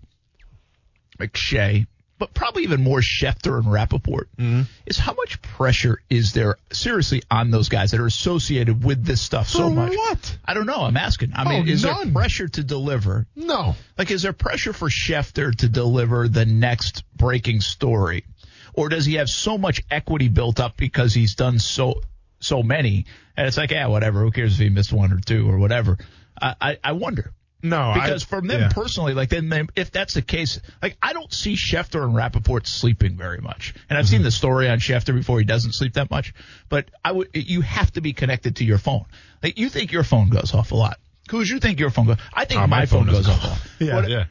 [1.19, 1.87] McShay,
[2.21, 4.63] but probably even more Schefter and Rapoport, Mm-hmm.
[4.87, 9.21] is how much pressure is there seriously on those guys that are associated with this
[9.21, 9.93] stuff so much?
[9.97, 10.39] what?
[10.45, 10.83] I don't know.
[10.83, 11.33] I'm asking.
[11.35, 12.13] I Oh, mean, is there none.
[12.13, 13.27] pressure to deliver?
[13.35, 13.75] no.
[13.99, 18.25] Like, is there pressure for Schefter to deliver the next breaking story?
[18.73, 22.03] Or does he have so much equity built up because he's done so
[22.39, 23.07] so many?
[23.37, 24.21] And it's like, yeah, whatever.
[24.21, 25.99] Who cares if he missed one or two or whatever?
[26.41, 27.33] I, I, I wonder.
[27.63, 27.93] No.
[27.95, 28.69] Because I, from them yeah.
[28.71, 32.67] personally, like then they, if that's the case, like I don't see Schefter and Rapoport
[32.67, 33.75] sleeping very much.
[33.89, 34.11] And I've Mm-hmm.
[34.11, 36.33] seen the story on Schefter before he doesn't sleep that much.
[36.69, 39.05] But I would you have to be connected to your phone.
[39.43, 40.99] Like you think your phone goes off a lot.
[41.31, 42.17] Who's you think your phone goes?
[42.17, 42.31] Off.
[42.33, 43.85] I think Oh, my, phone, goes doesn't off a.
[43.85, 44.25] Yeah, What- yeah.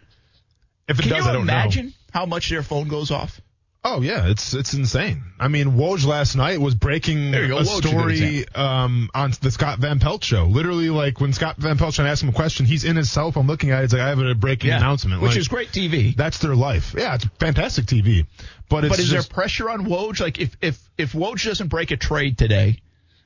[0.87, 3.39] If it Can does, you I don't imagine how much their phone goes off?
[3.81, 5.23] Oh yeah, it's it's insane.
[5.39, 9.99] I mean, Woj last night was breaking a Woj, story um, on the Scott Van
[9.99, 10.45] Pelt show.
[10.47, 13.09] Literally, like when Scott Van Pelt trying to ask him a question, he's in his
[13.09, 13.81] cell phone looking at it.
[13.83, 16.13] He's like, "I have a breaking announcement," which Like, is great TV.
[16.13, 16.93] That's their life.
[16.97, 18.25] Yeah, it's fantastic TV.
[18.67, 20.19] But it's But is just, there pressure on Woj?
[20.19, 22.81] Like if if if Woj doesn't break a trade today,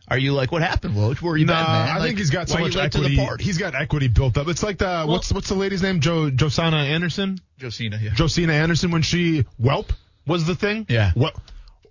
[0.07, 1.19] are you like, what happened, Woj?
[1.19, 1.89] Where you Nah, been, man?
[1.89, 3.15] I Like, think he's got so much equity.
[3.15, 3.43] To the party?
[3.43, 4.47] He's got equity built up.
[4.47, 5.99] It's like the what's what's the lady's name?
[5.99, 7.39] Jo Josina Anderson.
[7.57, 8.11] Josina, yeah.
[8.13, 9.91] Josina Anderson when she whelp
[10.27, 10.85] was the thing.
[10.89, 11.11] Yeah.
[11.15, 11.35] What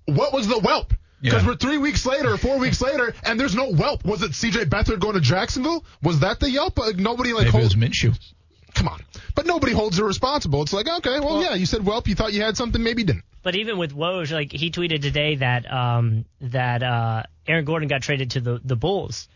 [0.06, 0.94] what was the whelp?
[1.20, 1.48] Because Yeah.
[1.50, 4.04] we're three weeks later, four weeks later, and there's no whelp.
[4.04, 4.64] Was it C.J.
[4.64, 5.84] Beathard going to Jacksonville?
[6.02, 6.76] Was that the Yelp?
[6.78, 7.76] Like nobody like Maybe it holds.
[7.76, 8.18] was Minshew.
[8.74, 9.00] Come on,
[9.34, 10.62] but nobody holds her responsible.
[10.62, 12.08] It's like okay, well, yeah, you said whelp.
[12.08, 13.24] You thought you had something, maybe you didn't.
[13.42, 18.02] But even with Woj, like he tweeted today that um, that uh, Aaron Gordon got
[18.02, 19.28] traded to the the Bulls,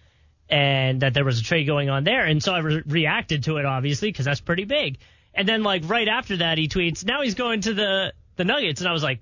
[0.48, 3.58] and that there was a trade going on there, and so I re- reacted to
[3.58, 4.98] it obviously because that's pretty big.
[5.34, 8.80] And then like right after that, he tweets, "Now he's going to the the Nuggets,"
[8.80, 9.20] and I was like,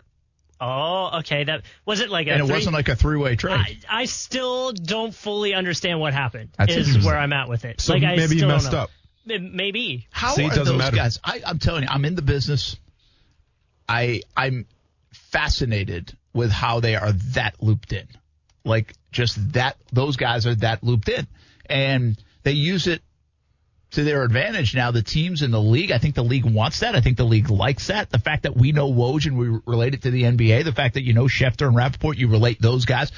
[0.61, 3.37] "Oh, okay, that was it like a And it three- wasn't like a three way
[3.37, 3.55] trade.
[3.88, 6.50] I, I still don't fully understand what happened.
[6.59, 7.81] That's is where I'm at with it.
[7.81, 8.90] So like, maybe you still don't messed up.
[9.27, 10.07] Maybe.
[10.11, 10.96] How See, it are doesn't those matter.
[10.96, 11.18] guys?
[11.24, 12.77] I, I'm telling you, I'm in the business.
[13.88, 14.66] I I'm
[15.31, 18.07] fascinated with how they are that looped in,
[18.64, 19.77] like just that.
[19.92, 21.27] Those guys are that looped in,
[21.66, 23.03] and they use it
[23.94, 24.90] to their advantage now.
[24.90, 26.94] The teams in the league, I think the league wants that.
[26.94, 28.11] I think the league likes that.
[28.11, 30.94] The fact that we know Woj and we relate it to the NBA, the fact
[30.94, 33.11] that you know Schefter and Rapoport, you relate those guys.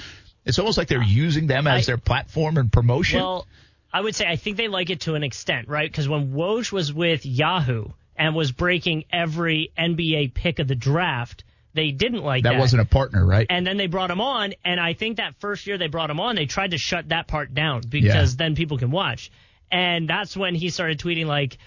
[0.45, 3.21] It's almost like they're using them as I- their platform and promotion.
[3.21, 3.47] Well,
[3.93, 5.91] I would say I think they like it to an extent, right?
[5.91, 11.45] Because when Woj was with Yahoo and was breaking every NBA pick of the draft,
[11.75, 12.53] they didn't like that.
[12.55, 13.47] that wasn't a partner, right?
[13.51, 16.21] and then they brought him on, and I think that first year they brought him
[16.21, 18.37] on, they tried to shut that part down because Yeah.
[18.39, 19.31] then people can watch.
[19.71, 21.59] And that's when he started tweeting like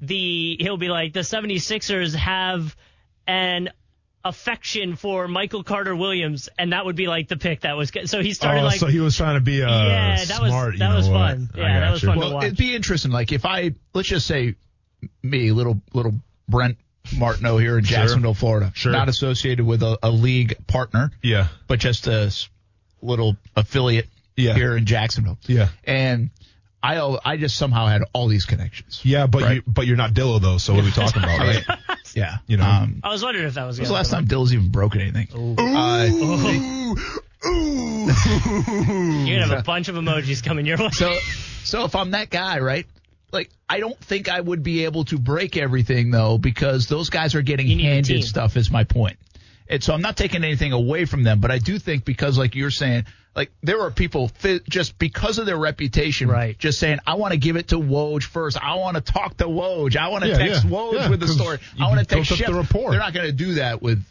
[0.00, 2.74] the he'll be like the 76ers have
[3.26, 3.70] an
[4.24, 8.08] affection for Michael Carter Williams, and that would be like the pick that was good.
[8.08, 10.50] So he started oh, like so he was trying to be uh, Yeah, that was-
[10.50, 10.72] smart.
[10.74, 11.18] you that know was what?
[11.30, 11.50] fun.
[11.56, 12.08] Yeah, that got was you.
[12.08, 12.44] fun to Well, watch.
[12.44, 13.10] it'd be interesting.
[13.10, 14.54] Like if I let's just say
[15.22, 16.14] me, little little
[16.48, 16.78] Brent
[17.16, 18.92] Martineau here in Jacksonville, Florida, Sure.
[18.92, 21.48] not associated with a, a league partner, Yeah.
[21.66, 22.32] but just a
[23.00, 24.54] little affiliate Yeah.
[24.54, 25.38] here in Jacksonville.
[25.46, 25.68] Yeah.
[25.84, 26.30] and
[26.82, 29.00] I al- I just somehow had all these connections.
[29.04, 29.54] Yeah, but Right.
[29.56, 30.58] you but you're not Dillo though.
[30.58, 31.64] So what are we talking about, right?
[32.14, 32.64] Yeah, You know.
[32.64, 33.76] Um, I was wondering if that was.
[33.78, 35.28] when was the last time Dilla's even broken anything?
[35.58, 36.96] Uh, Ooh,
[37.46, 38.06] ooh.
[38.06, 40.88] You're gonna have a bunch of emojis coming your way.
[40.90, 41.14] So,
[41.64, 42.86] so if I'm that guy, right?
[43.32, 47.34] Like, I don't think I would be able to break everything though, because those guys
[47.34, 48.56] are getting You need handed stuff.
[48.56, 49.16] Is my point.
[49.68, 52.54] And so I'm not taking anything away from them, but I do think because, like
[52.54, 56.58] you're saying, like there are people fi- just because of their reputation, Right.
[56.58, 58.56] Just saying, I want to give it to Woj first.
[58.62, 59.96] I want to talk to Woj.
[59.96, 61.58] I want to Yeah, text yeah, Woj yeah, with the story.
[61.80, 62.54] I want to text up the Shep.
[62.54, 62.90] rapport.
[62.90, 64.04] They're not going to do that with.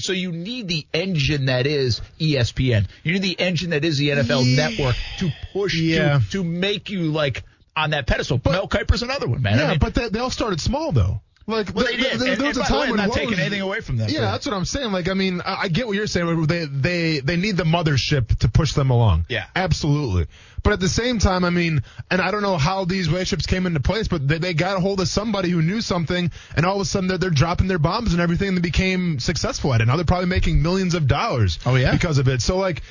[0.00, 2.86] So you need the engine that is ESPN.
[3.04, 4.68] You need the engine that is the NFL Yeah.
[4.68, 6.18] Network to push Yeah.
[6.18, 7.44] to to make you like
[7.76, 8.40] on that pedestal.
[8.44, 9.58] Mel Kiper's another one, man.
[9.58, 11.20] I Yeah, mean, but they, they all started small though.
[11.48, 12.02] Like Well, they did.
[12.02, 14.10] th- And- there was a time when not taking anything away from them.
[14.10, 14.92] Yeah, that's what I'm saying.
[14.92, 16.46] Like, I mean, I, I get what you're saying.
[16.46, 19.24] They they they need the mothership to push them along.
[19.30, 19.46] Yeah.
[19.56, 20.26] absolutely.
[20.62, 23.64] But at the same time, I mean, and I don't know how these relationships came
[23.64, 26.74] into place, but they, they got a hold of somebody who knew something, and all
[26.76, 29.80] of a sudden they're, they're dropping their bombs and everything, and they became successful at
[29.80, 29.86] it.
[29.86, 31.58] Now they're probably making millions of dollars.
[31.64, 31.92] Oh, yeah?
[31.92, 32.42] because of it.
[32.42, 32.82] So like.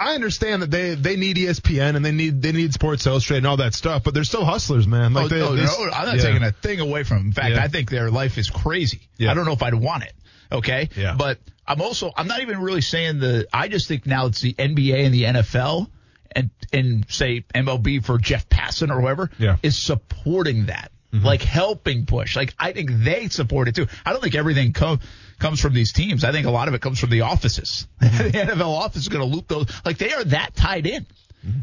[0.00, 3.46] I understand that they, they need ESPN and they need they need Sports Illustrated and
[3.48, 5.12] all that stuff, but they're still hustlers, man.
[5.12, 6.22] Like oh, they, no, they- no, I'm not yeah.
[6.22, 7.26] taking a thing away from them.
[7.26, 7.62] In fact, Yeah.
[7.64, 9.08] I think their life is crazy.
[9.16, 9.30] Yeah.
[9.30, 10.12] I don't know if I'd want it.
[10.52, 10.88] Okay.
[10.96, 11.14] Yeah.
[11.18, 14.54] But I'm also, I'm not even really saying the, I just think now it's the
[14.54, 15.90] NBA and the NFL
[16.30, 19.56] and, and say MLB for Jeff Passan or whoever Yeah.
[19.62, 20.90] is supporting that.
[21.12, 21.24] Mm-hmm.
[21.24, 22.36] Like helping push.
[22.36, 23.86] Like I think they support it too.
[24.04, 25.00] I don't think everything com-
[25.38, 26.24] comes from these teams.
[26.24, 27.86] I think a lot of it comes from the offices.
[28.00, 29.66] the NFL office is going to loop those.
[29.84, 31.06] Like they are that tied in.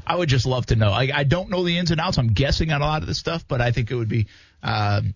[0.08, 0.90] I would just love to know.
[0.92, 2.18] I, I don't know the ins and outs.
[2.18, 4.28] I'm guessing on a lot of this stuff, but I think it would be
[4.64, 5.14] um,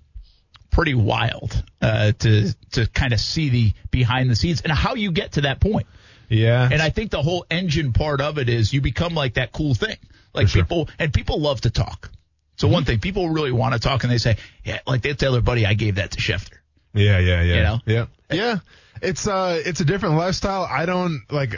[0.69, 5.11] pretty wild uh, to to kind of see the behind the scenes and how you
[5.11, 5.87] get to that point.
[6.27, 6.69] Yeah.
[6.71, 9.73] And I think the whole engine part of it is you become like that cool
[9.73, 9.97] thing.
[10.33, 10.63] Like sure.
[10.63, 12.11] people and people love to talk.
[12.55, 15.31] So one thing people really want to talk and they say, yeah, like they tell
[15.31, 16.58] their buddy, I gave that to Schefter.
[16.93, 17.55] Yeah, yeah, yeah.
[17.55, 17.79] You know?
[17.85, 18.05] Yeah.
[18.31, 18.57] Yeah.
[19.01, 20.63] It's uh it's a different lifestyle.
[20.63, 21.55] I don't like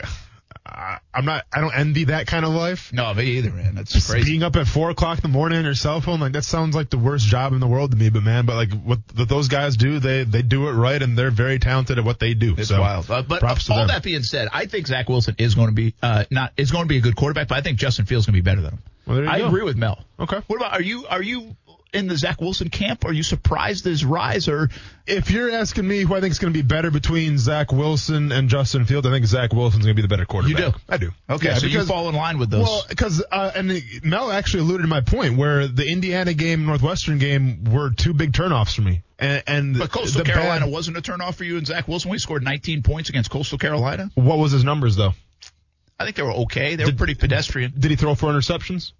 [0.64, 2.92] I, I'm not I don't envy that kind of life.
[2.92, 3.74] No, me either, man.
[3.74, 4.30] That's Just crazy.
[4.30, 6.76] being up at four o'clock in the morning on your cell phone, like that sounds
[6.76, 8.10] like the worst job in the world to me.
[8.10, 11.18] But man, but like what, what those guys do, they they do it right, and
[11.18, 12.54] they're very talented at what they do.
[12.56, 13.10] It's so, wild.
[13.10, 13.88] Uh, but props to all them.
[13.88, 16.84] that being said, I think Zach Wilson is going to be uh, not is going
[16.84, 18.74] to be a good quarterback, but I think Justin Fields going to be better than
[18.74, 18.82] him.
[19.06, 19.48] Well, there you I go.
[19.48, 20.04] agree with Mel.
[20.20, 20.40] Okay.
[20.46, 21.56] What about are you are you
[21.92, 23.04] in the Zach Wilson camp?
[23.04, 24.70] Are you surprised at his rise, or
[25.06, 28.32] If you're asking me who I think is going to be better between Zach Wilson
[28.32, 30.58] and Justin Fields, I think Zach Wilson's going to be the better quarterback.
[30.58, 30.78] You do?
[30.88, 31.10] I do.
[31.28, 31.48] okay?
[31.48, 32.64] Yeah, so you fall in line with those.
[32.64, 37.18] Well, because uh, and Mel actually alluded to my point where the Indiana game, Northwestern
[37.18, 39.02] game were two big turnoffs for me.
[39.18, 42.10] And, and but Coastal the bad- Carolina wasn't a turnoff for you and Zach Wilson.
[42.10, 44.10] We scored 19 points against Coastal Carolina.
[44.14, 45.14] what was his numbers though?
[46.00, 46.74] I think they were okay.
[46.74, 47.72] They were pretty pedestrian.
[47.78, 48.92] Did he throw four interceptions?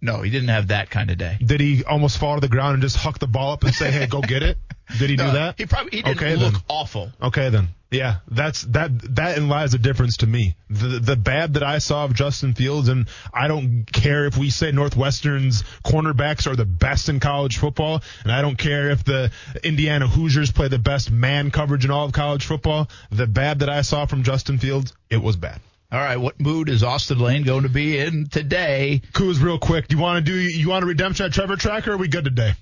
[0.00, 1.36] No, he didn't have that kind of day.
[1.44, 3.90] Did he almost fall to the ground and just huck the ball up and say,
[3.90, 4.56] "Hey, go get it"?
[4.98, 5.56] Did he do that?
[5.58, 6.62] He probably he didn't Okay, look then.
[6.68, 7.10] awful.
[7.20, 7.68] Okay, then.
[7.90, 8.90] Yeah, that's that.
[9.16, 10.54] That in lies a difference to me.
[10.70, 14.50] The the bad that I saw of Justin Fields, and I don't care if we
[14.50, 19.30] say Northwestern's cornerbacks are the best in college football, and I don't care if the
[19.64, 22.88] Indiana Hoosiers play the best man coverage in all of college football.
[23.10, 25.60] The bad that I saw from Justin Fields, it was bad.
[25.90, 29.00] All right, what mood is Austin Lane going to be in today?
[29.12, 31.92] Kuz, real quick, do you want to do you want a redemption at Trevor Tracker?
[31.92, 32.50] Or are we good today?
[32.50, 32.54] I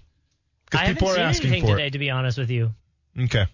[0.66, 2.70] Because haven't people are seen asking anything for today, to be honest with you.
[3.18, 3.46] Okay,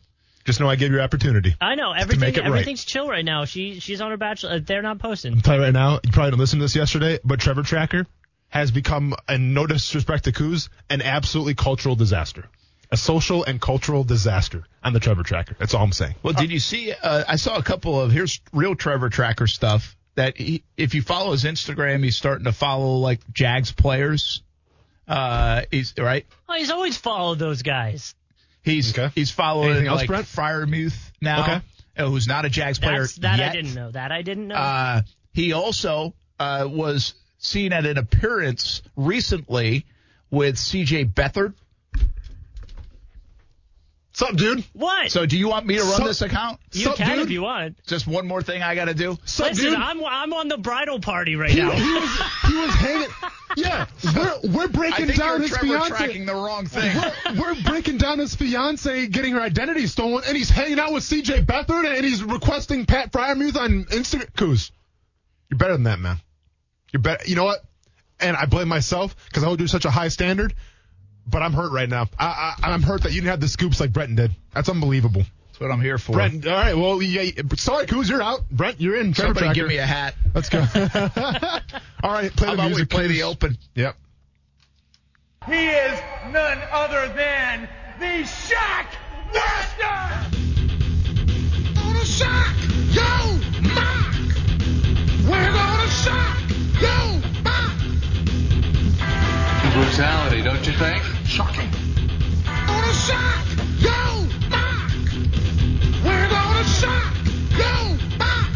[0.45, 1.55] just know I gave you your opportunity.
[1.59, 2.21] I know everything.
[2.21, 2.49] make it right.
[2.49, 3.47] Everything's chill right now.
[3.47, 4.53] She she's on her bachelor.
[4.57, 5.37] uh, They're not posting.
[5.37, 8.07] I'll tell you right now, you probably didn't listen to this yesterday, but Trevor Tracker
[8.51, 12.45] has become, and no disrespect to Kuz, an absolutely cultural disaster.
[12.92, 15.57] A social and cultural disaster on the Trevor Tracker.
[15.59, 16.14] That's all I'm saying.
[16.22, 16.92] Well, did you see?
[16.92, 19.96] Uh, I saw a couple of here's real Trevor Tracker stuff.
[20.14, 24.42] That he, if you follow his Instagram, he's starting to follow like Jags players.
[25.09, 26.26] Uh, he's right.
[26.48, 28.14] Oh, he's always followed those guys.
[28.62, 29.11] He's Okay.
[29.14, 30.26] he's following Anything else, like Brent?
[30.26, 31.61] Freiermuth now, Okay.
[31.96, 33.48] uh, who's not a Jags player That's, that yet.
[33.48, 33.90] I didn't know.
[33.90, 34.55] That I didn't know.
[34.55, 35.02] Uh,
[35.33, 39.87] he also uh, was seen at an appearance recently
[40.31, 41.07] with C.J.
[41.07, 41.55] Beathard.
[44.18, 44.62] What's up, dude?
[44.75, 45.11] what?
[45.11, 46.61] So, do you want me to run So- this account?
[46.72, 47.25] you sup, can dude?
[47.27, 47.77] if you want.
[47.87, 49.18] Just one more thing I got to do.
[49.25, 49.75] Sup, Listen, dude?
[49.75, 51.70] I'm I'm on the bridal party right he, now.
[51.70, 53.09] he was he was hanging.
[53.55, 53.85] Yeah,
[54.16, 55.88] we're we're I breaking think down you're his Trevor fiance.
[55.90, 56.96] tracking the wrong thing.
[57.37, 61.03] We're, we're breaking down his fiance getting her identity stolen, and he's hanging out with
[61.05, 61.42] C.J.
[61.42, 64.33] Beathard, and he's requesting Pat Freiermuth on Instagram.
[64.33, 64.70] Kuz,
[65.51, 66.16] you're better than that, man.
[66.94, 67.22] You're better.
[67.29, 67.59] You know what?
[68.18, 70.55] And I blame myself because I hold you to such a high standard.
[71.27, 72.09] But I'm hurt right now.
[72.19, 74.33] I, I, I'm hurt that you didn't have the scoops like Brenton did.
[74.55, 75.23] That's unbelievable.
[75.47, 76.13] That's what I'm here for.
[76.13, 76.77] Brent, all right.
[76.77, 77.31] Well, yeah.
[77.57, 78.49] Sorry, Kuz, you're out.
[78.51, 79.13] Brent, you're in.
[79.13, 79.61] Trevor Somebody Tracker.
[79.61, 80.15] give me a hat.
[80.35, 80.59] Let's go.
[82.03, 82.91] all right, play How the about we music.
[82.91, 83.09] play Kuz.
[83.09, 83.59] the open?
[83.75, 83.97] Yep.
[85.47, 88.87] He is none other than the Shaq
[89.33, 90.39] Master!
[91.75, 93.32] gonna shock you, Mark.
[99.83, 101.03] Brutality, don't you think?
[101.27, 101.68] Shocking.
[102.66, 103.45] Gonna shock
[103.81, 104.92] you, Mark.
[106.05, 107.14] We're gonna shock
[107.59, 108.53] you, Mark.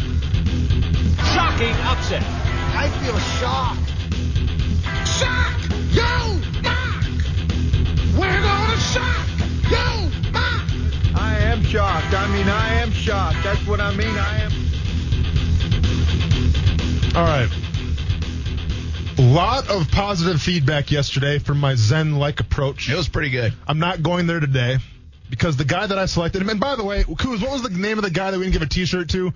[1.33, 2.23] Shocking upset.
[2.73, 3.89] I feel shocked.
[5.19, 5.59] Shock
[5.91, 6.15] you,
[6.63, 7.03] Mark.
[8.17, 9.27] We're gonna shock
[9.69, 10.63] you, Mark.
[11.13, 12.13] I am shocked.
[12.13, 13.43] I mean, I am shocked.
[13.43, 14.17] That's what I mean.
[14.17, 14.53] I am.
[17.17, 17.66] All right.
[19.37, 22.89] Lot of positive feedback yesterday from my Zen-like approach.
[22.89, 23.53] It was pretty good.
[23.67, 24.77] I'm not going there today
[25.29, 27.99] because the guy that I selected, and by the way, Kuz, what was the name
[27.99, 29.31] of the guy that we didn't give a T-shirt to?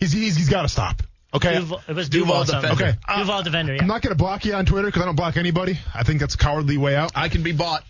[0.00, 1.02] He's he's, he's got to stop.
[1.34, 1.58] Okay.
[1.58, 2.62] Duval, it was Duval Duval.
[2.62, 2.82] Defender.
[2.82, 2.98] Okay.
[3.06, 3.74] Uh, Duval Defender.
[3.74, 3.82] Yeah.
[3.82, 5.78] I'm not going to block you on Twitter because I don't block anybody.
[5.94, 7.12] I think that's a cowardly way out.
[7.14, 7.84] I can be bought.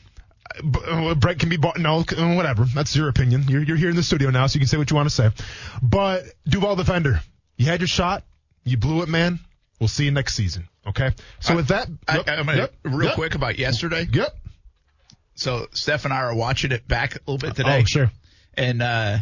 [0.68, 1.78] B- uh, Brett can be bought.
[1.78, 2.64] No, uh, whatever.
[2.64, 3.44] That's your opinion.
[3.46, 5.14] You're, you're here in the studio now, so you can say what you want to
[5.14, 5.30] say.
[5.80, 7.20] But Duval defender,
[7.56, 8.24] you had your shot.
[8.64, 9.38] You blew it, man.
[9.78, 10.68] We'll see you next season.
[10.88, 11.11] Okay.
[11.40, 14.07] So with that, I, yep, I'm gonna, yep, real yep, quick about yesterday.
[14.12, 14.37] Yep.
[15.35, 17.81] So Steph and I are watching it back a little bit today.
[17.83, 18.11] Oh, sure.
[18.55, 19.18] And uh,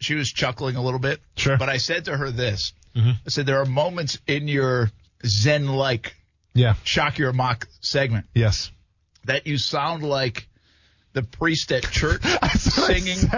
[0.00, 1.20] she was chuckling a little bit.
[1.36, 1.56] Sure.
[1.58, 2.72] But I said to her this.
[2.96, 3.14] Mhm.
[3.26, 4.90] I said there are moments in your
[5.26, 6.16] Zen-like
[6.54, 6.74] Yeah.
[6.84, 8.70] shock your mock segment Yes.
[9.24, 10.48] that you sound like
[11.12, 13.28] the priest at church That's what I singing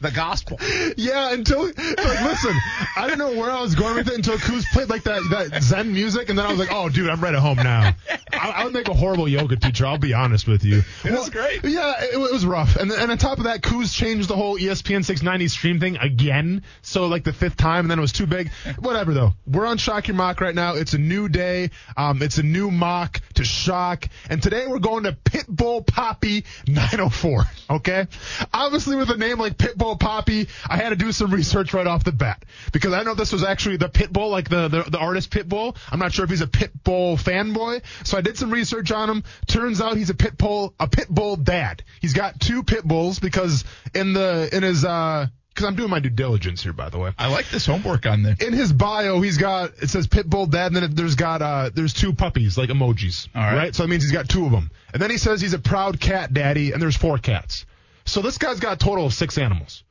[0.00, 0.58] the gospel.
[0.96, 2.54] Yeah, until like listen,
[2.96, 5.62] I didn't know where I was going with it until Kuz played like that that
[5.62, 7.94] Zen music, and then I was like, oh, dude, I'm right at home now.
[8.32, 9.86] I, I would make a horrible yoga teacher.
[9.86, 10.82] I'll be honest with you.
[11.04, 11.64] It was great.
[11.64, 14.58] Yeah, it, it was rough, and and on top of that, Kuz changed the whole
[14.58, 16.62] ESPN 690 stream thing again.
[16.82, 18.50] So like the fifth time, and then it was too big.
[18.78, 20.74] Whatever though, we're on Shock Your Mock right now.
[20.74, 21.70] It's a new day.
[21.96, 26.44] Um, it's a new mock to shock, and today we're going to Pitbull Poppy
[26.78, 27.44] 904.
[27.70, 28.06] Okay,
[28.52, 32.04] obviously with a name like Pitbull Poppy, I had to do some research right off
[32.04, 35.30] the bat because I know this was actually the Pitbull, like the the, the artist
[35.30, 35.76] Pitbull.
[35.90, 39.24] I'm not sure if he's a Pitbull fanboy, so I did some research on him.
[39.46, 41.82] Turns out he's a Pitbull a Pitbull dad.
[42.00, 43.64] He's got two Pitbulls because
[43.94, 45.26] in the in his uh
[45.58, 47.12] because I'm doing my due diligence here, by the way.
[47.18, 48.36] I like this homework on the.
[48.46, 51.70] In his bio, he's got it says pit bull dad, and then there's got uh
[51.74, 53.26] there's two puppies like emojis.
[53.34, 53.74] All right.
[53.74, 54.70] So that means he's got two of them.
[54.92, 57.66] And then he says he's a proud cat daddy, and there's four cats.
[58.04, 59.82] So this guy's got a total of six animals.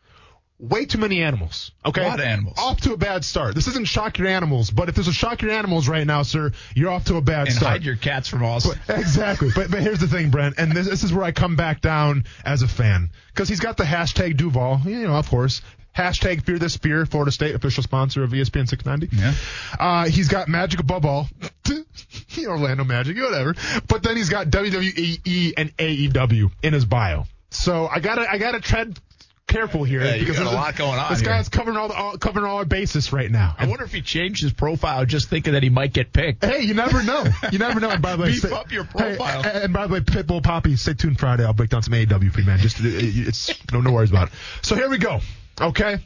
[0.60, 1.72] Way too many animals.
[1.86, 2.03] Okay.
[2.03, 2.58] A lot of animals.
[2.58, 3.53] Off to a bad start.
[3.53, 6.51] This isn't shock your animals, but if there's a shock your animals right now, sir,
[6.76, 7.47] you're off to a bad start.
[7.47, 7.72] And start.
[7.74, 8.66] hide your cats from us.
[8.66, 9.49] But- exactly.
[9.53, 12.26] But but here's the thing, Brent, and this, this is where I come back down
[12.43, 15.62] as a fan because he's got the hashtag Duval, you know, of course.
[15.95, 19.16] Hashtag Fear the Spear, Florida State official sponsor of ESPN 690.
[19.18, 19.34] Yeah.
[19.80, 21.28] Uh, he's got Magic above all.
[22.47, 23.55] Orlando Magic, whatever.
[23.88, 27.26] But then he's got WWE and AEW in his bio.
[27.49, 28.99] So I gotta I gotta tread
[29.48, 31.30] careful here Yeah, you got a lot going on This here.
[31.30, 33.56] guy's covering all, the, all covering all our bases right now.
[33.58, 36.43] I wonder if he changed his profile just thinking that he might get picked.
[36.45, 37.24] Hey, you never know.
[37.52, 37.89] You never know.
[37.89, 39.43] And by the way, Beef stay- up your Hey, profile.
[39.45, 41.45] and- and by the way, Pitbull Poppy, stay tuned Friday.
[41.45, 42.60] I'll break down some AEW for you, man.
[42.60, 44.34] Just uh, it's no no worries about it.
[44.62, 45.20] So here we go.
[45.60, 45.98] Okay,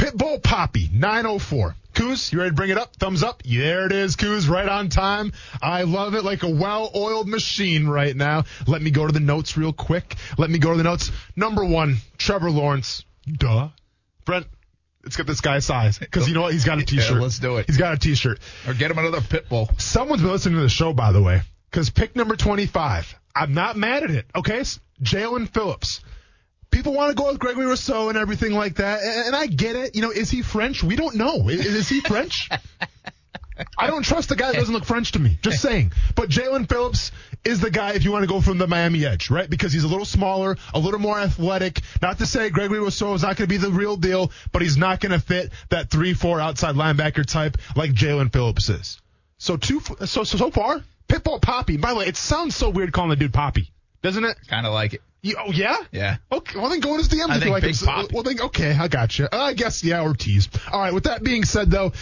[0.00, 1.76] Pitbull Poppy, 904.
[1.92, 2.96] Coos, you ready to bring it up?
[2.96, 3.42] Thumbs up.
[3.42, 5.34] There it is, Coos, right on time.
[5.60, 8.44] I love it like a well-oiled machine right now.
[8.66, 10.16] Let me go to the notes real quick.
[10.38, 11.12] Let me go to the notes.
[11.36, 13.04] Number one, Trevor Lawrence.
[13.30, 13.68] Duh.
[14.24, 14.46] Brent,
[15.04, 16.54] let's get this guy's size because you know what?
[16.54, 17.20] He's got a T-shirt.
[17.20, 17.66] let's do it.
[17.66, 18.40] He's got a T-shirt.
[18.66, 19.68] Or get him another pit bull.
[19.76, 23.20] Someone's been listening to the show, by the way, because pick number 25.
[23.36, 24.62] I'm not mad at it, okay?
[25.02, 26.00] Jaelan Phillips.
[26.70, 29.96] People want to go with Gregory Rousseau and everything like that, and, I get it.
[29.96, 30.82] You know, is he French?
[30.82, 31.48] We don't know.
[31.48, 32.48] Is, is he French?
[33.76, 35.38] I don't trust the guy that doesn't look French to me.
[35.42, 35.92] Just saying.
[36.14, 37.12] But Jaelan Phillips
[37.44, 39.48] is the guy if you want to go from the Miami edge, right?
[39.48, 41.80] Because he's a little smaller, a little more athletic.
[42.00, 44.76] Not to say Gregory Rousseau is not going to be the real deal, but he's
[44.76, 49.00] not going to fit that three-four outside linebacker type like Jaelan Phillips is.
[49.38, 51.76] So two, so so so far, Pitbull Poppy.
[51.76, 54.36] By the way, it sounds so weird calling the dude Poppy, doesn't it?
[54.48, 55.02] Kind of like it.
[55.22, 55.76] You, oh yeah.
[55.92, 56.16] Yeah.
[56.32, 58.08] Okay, well then go in his DMs I if you think like Big him.
[58.12, 59.26] Well then, okay, I got you.
[59.30, 60.48] Uh, I guess yeah, or tease.
[60.72, 60.94] All right.
[60.94, 61.92] With that being said, though,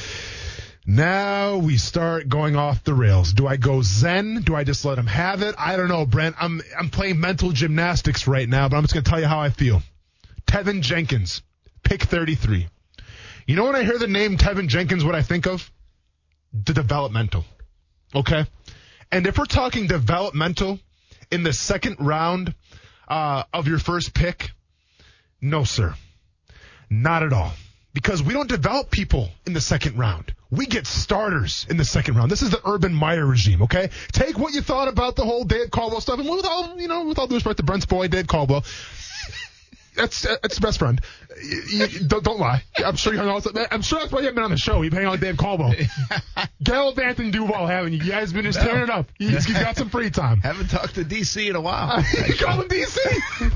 [0.86, 3.32] now we start going off the rails.
[3.32, 4.42] Do I go Zen?
[4.42, 5.54] Do I just let him have it?
[5.58, 6.36] I don't know, Brent.
[6.38, 9.50] I'm I'm playing mental gymnastics right now, but I'm just gonna tell you how I
[9.50, 9.82] feel.
[10.46, 11.42] Teven Jenkins,
[11.82, 12.68] pick 33.
[13.46, 15.70] You know when I hear the name Teven Jenkins, what I think of?
[16.52, 17.44] The developmental.
[18.14, 18.46] Okay.
[19.10, 20.78] And if we're talking developmental
[21.30, 22.54] in the second round
[23.08, 24.50] uh, of your first pick,
[25.40, 25.94] no, sir.
[26.90, 27.52] Not at all.
[27.94, 30.32] Because we don't develop people in the second round.
[30.50, 32.30] We get starters in the second round.
[32.30, 33.90] This is the Urban Meyer regime, okay?
[34.12, 37.04] Take what you thought about the whole Dave Caldwell stuff, and with all, you know,
[37.06, 38.64] with all due respect to Brent's boy, Dave Caldwell,
[39.98, 41.00] that's uh, that's his best friend.
[41.42, 42.62] You, you- don't, don't lie.
[42.84, 43.46] I'm sure you hung out.
[43.70, 44.82] I'm sure that's why you haven't been on the show.
[44.82, 45.74] You've been hanging out with Dave Caldwell.
[46.62, 47.98] Gallivant and Duval haven't you?
[48.02, 48.64] You guys been just No.
[48.64, 49.06] tearing it up.
[49.18, 50.40] He's, he's got some free time.
[50.42, 52.02] Haven't talked to DC in a while.
[52.26, 53.52] you call him DC.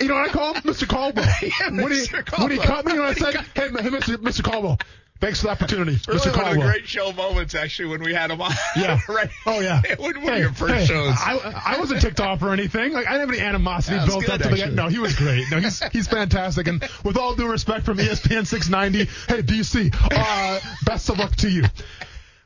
[0.00, 0.62] You know what I call him?
[0.62, 0.88] Mr.
[0.88, 1.26] Caldwell.
[1.42, 2.06] Yeah, when, he,
[2.38, 3.36] when he caught me, you know what I said?
[3.54, 4.16] Hey, hey, Mr.
[4.16, 4.42] Mr.
[4.42, 4.78] Caldwell,
[5.22, 6.36] thanks for the opportunity, Really Mr.
[6.36, 8.52] one of the great show moments, actually, when we had him on.
[8.76, 9.00] Yeah.
[9.08, 9.30] right.
[9.46, 9.80] Oh yeah.
[9.98, 11.14] One of Hey, your first hey, shows.
[11.16, 12.92] I, I wasn't ticked off or anything.
[12.92, 14.74] Like I didn't have any animosity was built good, up to the actually.
[14.74, 15.50] No, he was great.
[15.50, 16.66] No, he's he's fantastic.
[16.66, 21.48] And with all due respect from ESPN 690, hey DC, uh, best of luck to
[21.48, 21.64] you.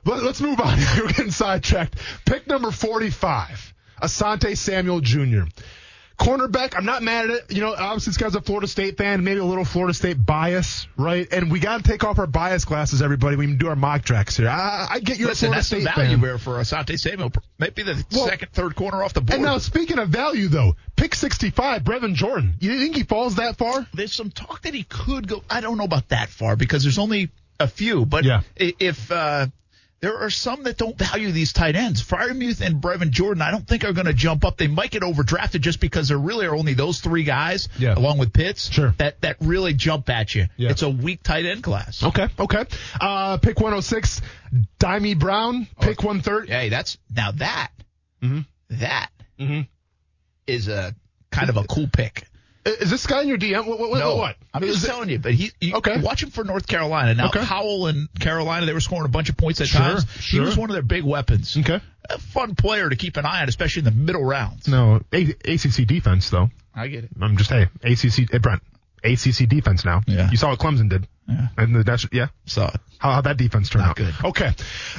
[0.04, 0.78] Let, let's move on.
[0.98, 1.98] We're getting sidetracked.
[2.26, 5.44] Pick number 45, Asante Samuel Jr.
[6.18, 7.52] Cornerback, I'm not mad at it.
[7.54, 10.86] You know, obviously this guy's a Florida State fan, maybe a little Florida State bias,
[10.96, 11.28] right?
[11.30, 13.36] And we got to take off our bias glasses, everybody.
[13.36, 14.48] We can do our mock tracks here.
[14.48, 16.20] I, I get you're Listen, a Florida that's the value fan.
[16.22, 17.32] there for Asante Samuel.
[17.58, 19.34] Maybe the Well- second, third corner off the board.
[19.34, 22.54] And now, speaking of value, though, pick 65, Brevin Jordan.
[22.60, 23.86] You think he falls that far?
[23.92, 25.42] there's some talk that he could go.
[25.50, 28.06] I don't know about that far because there's only a few.
[28.06, 28.40] But Yeah.
[28.56, 29.48] if uh,
[30.00, 33.66] there are some that don't value these tight ends, Freiermuth and Brevin Jordan, I don't
[33.66, 34.58] think are going to jump up.
[34.58, 37.94] They might get overdrafted just because there really are only those three guys, Yeah.
[37.94, 38.94] along with Pitts, Sure.
[38.98, 40.46] that that really jump at you.
[40.56, 40.70] Yeah.
[40.70, 42.02] It's a weak tight end class.
[42.02, 42.64] Okay, okay.
[43.00, 44.20] Uh, pick 106,
[44.78, 45.66] Dyami Brown.
[45.80, 46.52] Pick 130.
[46.52, 47.70] Hey, that's now that
[48.22, 48.44] Mhm.
[48.70, 49.08] that
[49.40, 49.66] Mhm.
[50.46, 50.94] is a
[51.30, 52.28] kind of a cool pick.
[52.66, 53.64] Is this guy in your DM?
[53.66, 53.78] What?
[53.78, 54.36] what, No, what?
[54.52, 55.18] I'm just Is it- telling you.
[55.18, 56.00] But he, you, Okay.
[56.00, 57.14] watch him for North Carolina.
[57.14, 57.44] Now, Okay.
[57.44, 60.06] Howell and Carolina, they were scoring a bunch of points at Sure, times.
[60.18, 60.40] sure.
[60.42, 61.56] He was one of their big weapons.
[61.56, 61.80] Okay.
[62.10, 64.66] A fun player to keep an eye on, especially in the middle rounds.
[64.68, 66.50] No, A- ACC defense, though.
[66.74, 67.10] I get it.
[67.20, 68.62] I'm just, hey, ACC, hey, Brent,
[69.04, 70.02] ACC defense now.
[70.06, 70.30] Yeah.
[70.30, 71.06] You saw what Clemson did.
[71.28, 71.48] Yeah.
[71.56, 72.28] And that's, yeah.
[72.46, 73.96] So How, how'd that defense turned Not out?
[73.96, 74.14] good.
[74.24, 74.52] Okay.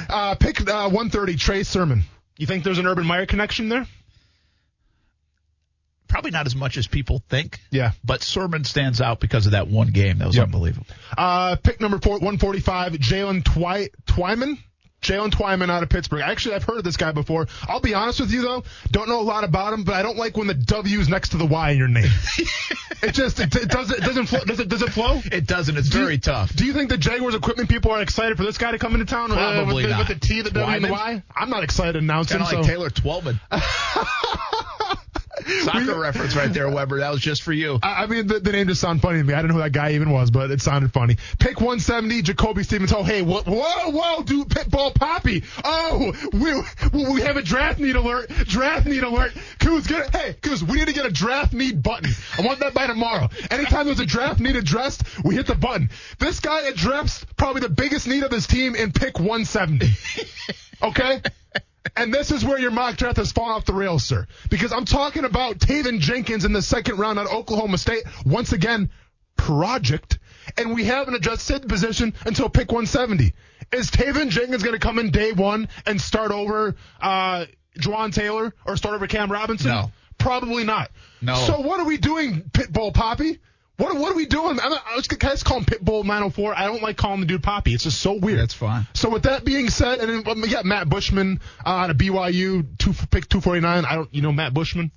[0.08, 2.02] Uh, pick uh, 130, Trey Sermon.
[2.36, 3.86] You think there's an Urban Meyer connection there?
[6.08, 7.60] Probably not as much as people think.
[7.70, 7.92] Yeah.
[8.04, 10.18] But Sermon stands out because of that one game.
[10.18, 10.46] That was Yep.
[10.46, 10.86] unbelievable.
[11.16, 14.58] Uh, pick number four, 145, Jaylen Twy, Twyman?
[15.00, 16.22] Jaylen Twyman out of Pittsburgh.
[16.22, 17.46] Actually, I've heard of this guy before.
[17.68, 20.16] I'll be honest with you though, don't know a lot about him, but I don't
[20.16, 22.10] like when the W is next to the Y in your name.
[23.02, 24.40] it just it, it doesn't it doesn't flow.
[24.44, 25.20] Does it does it flow?
[25.30, 25.76] It doesn't.
[25.76, 26.52] It's Do you- very tough.
[26.52, 29.06] Do you think the Jaguars equipment people are excited for this guy to come into
[29.06, 29.30] town?
[29.30, 30.08] uh, Probably with, the, not.
[30.08, 31.22] with the T, the W, and the Y.
[31.36, 32.40] I'm not excited to announce him.
[32.40, 32.68] Kind of like so.
[32.72, 33.38] Taylor Twelman.
[35.62, 36.98] Soccer reference right there, Weber.
[37.00, 37.78] That was just for you.
[37.82, 39.34] I I mean, the, the name just sounded funny to me.
[39.34, 41.16] I didn't know who that guy even was, but it sounded funny.
[41.38, 42.92] Pick 170, Jacoby Stevens.
[42.92, 45.44] Oh, hey, whoa, whoa, whoa, dude, Pitbull Poppy.
[45.64, 48.28] Oh, we we have a draft need alert.
[48.28, 49.32] Draft need alert.
[49.58, 50.16] Coos, get it.
[50.16, 52.10] Hey, Coos, we need to get a draft need button.
[52.38, 53.28] I want that by tomorrow.
[53.50, 55.90] Anytime there's a draft need addressed, we hit the button.
[56.18, 59.88] This guy addressed probably the biggest need of his team in pick 170.
[60.80, 61.20] Okay?
[61.96, 64.26] And this is where your mock draft has fallen off the rails, sir.
[64.50, 68.02] Because I'm talking about Teven Jenkins in the second round of Oklahoma State.
[68.24, 68.90] Once again,
[69.36, 70.18] project.
[70.56, 73.32] And we haven't adjusted the position until pick 170.
[73.72, 77.46] Is Teven Jenkins going to come in day one and start over uh,
[77.78, 79.70] Jawaan Taylor or start over Cam Robinson?
[79.70, 79.92] No.
[80.18, 80.90] Probably not.
[81.20, 81.34] No.
[81.34, 83.38] So what are we doing, Pitbull Poppy?
[83.78, 84.58] What, what are we doing?
[84.60, 86.52] I'm not, I was can I just call him Pitbull 904.
[86.58, 87.74] I don't like calling the dude Poppy.
[87.74, 88.40] It's just so weird.
[88.40, 88.88] That's fine.
[88.94, 91.96] So with that being said, and then um, we got Matt Bushman uh, out of
[91.96, 93.84] BYU, two pick 249.
[93.84, 94.90] I don't, you know Matt Bushman.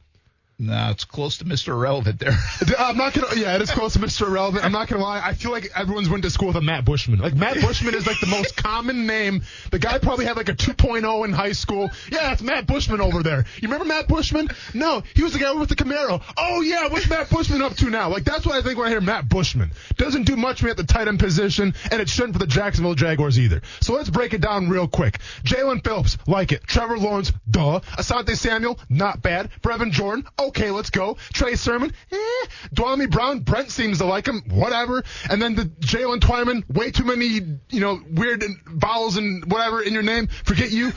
[0.62, 1.70] No, it's close to Mr.
[1.70, 2.38] Irrelevant there.
[2.78, 3.36] I'm not gonna.
[3.36, 4.28] Yeah, it is close to Mr.
[4.28, 4.64] Irrelevant.
[4.64, 5.20] I'm not gonna lie.
[5.20, 7.18] I feel like everyone's went to school with a Matt Bushman.
[7.18, 9.42] Like Matt Bushman is like the most common name.
[9.72, 11.90] The guy probably had like a 2.0 in high school.
[12.12, 13.46] Yeah, it's Matt Bushman over there.
[13.60, 14.50] You remember Matt Bushman?
[14.76, 16.22] No, he was the guy with the Camaro.
[16.38, 18.10] Oh yeah, what's Matt Bushman up to now?
[18.10, 19.72] Like that's what I think when I hear Matt Bushman.
[19.98, 22.46] Doesn't do much for me at the tight end position, and it shouldn't for the
[22.46, 23.64] Jacksonville Jaguars either.
[23.80, 25.18] So let's break it down real quick.
[25.44, 26.62] Jaelan Phillips, like it.
[26.68, 27.80] Trevor Lawrence, duh.
[27.98, 29.50] Asante Samuel, not bad.
[29.64, 31.18] Brevin Jordan, okay, let's go.
[31.34, 32.46] Trey Sermon, eh.
[32.74, 35.04] Brown, Brent seems to like him, whatever.
[35.30, 39.94] And then the Jaylen Twyman, way too many, you know, weird vowels and whatever in
[39.94, 40.28] your name.
[40.28, 40.92] Forget you.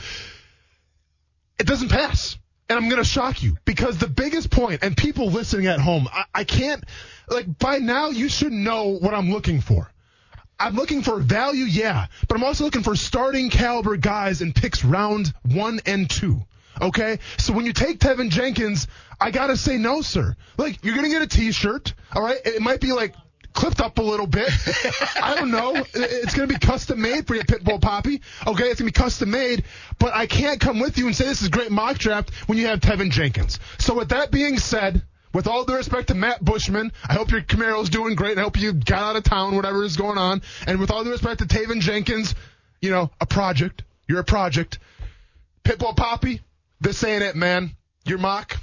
[1.59, 2.37] It doesn't pass.
[2.67, 6.07] And I'm going to shock you because the biggest point, and people listening at home,
[6.11, 6.83] I, I can't,
[7.29, 9.91] like, by now you should know what I'm looking for.
[10.59, 14.83] I'm looking for value, yeah, but I'm also looking for starting caliber guys in picks
[14.83, 16.41] round one and two.
[16.81, 17.19] Okay?
[17.37, 18.87] So when you take Teven Jenkins,
[19.19, 20.35] I gotta say no, sir.
[20.57, 22.39] Like, you're gonna get a t-shirt, alright?
[22.45, 23.15] It might be like,
[23.53, 24.49] clipped up a little bit.
[25.21, 25.75] I don't know.
[25.93, 28.21] It's to be custom made for your Pitbull Poppy.
[28.45, 29.63] Okay, it's to be custom made,
[29.97, 32.67] but I can't come with you and say this is great mock draft when you
[32.67, 33.59] have Teven Jenkins.
[33.79, 35.03] So with that being said,
[35.33, 38.37] with all due respect to Matt Bushman, I hope your Camaro's doing great.
[38.37, 40.41] I hope you got out of town, whatever is going on.
[40.67, 42.35] And with all due respect to Teven Jenkins,
[42.81, 43.83] you know, a project.
[44.07, 44.79] You're a project.
[45.63, 46.41] Pitbull Poppy,
[46.81, 47.71] this ain't it, man.
[48.05, 48.57] Your mock.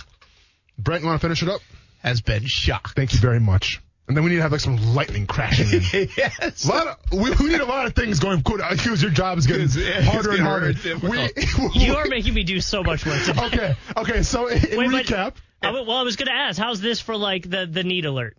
[0.78, 1.60] Brent, you want to finish it up?
[2.02, 2.94] Has been shocked.
[2.96, 3.80] Thank you very much.
[4.08, 6.08] And then we need to have like some lightning crashing in.
[6.16, 6.64] yes.
[6.64, 8.60] A lot of, we, we need a lot of things going good.
[8.80, 10.72] Hughes, your job is getting It's- it's harder and getting harder.
[10.72, 11.76] very difficult.
[11.76, 13.44] You are making me do so much work today.
[13.46, 14.22] okay, okay.
[14.24, 17.16] So in, in Wait, but- recap, well, I was going to ask, how's this for
[17.16, 18.36] like the the need alert?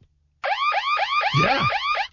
[1.42, 1.66] yeah,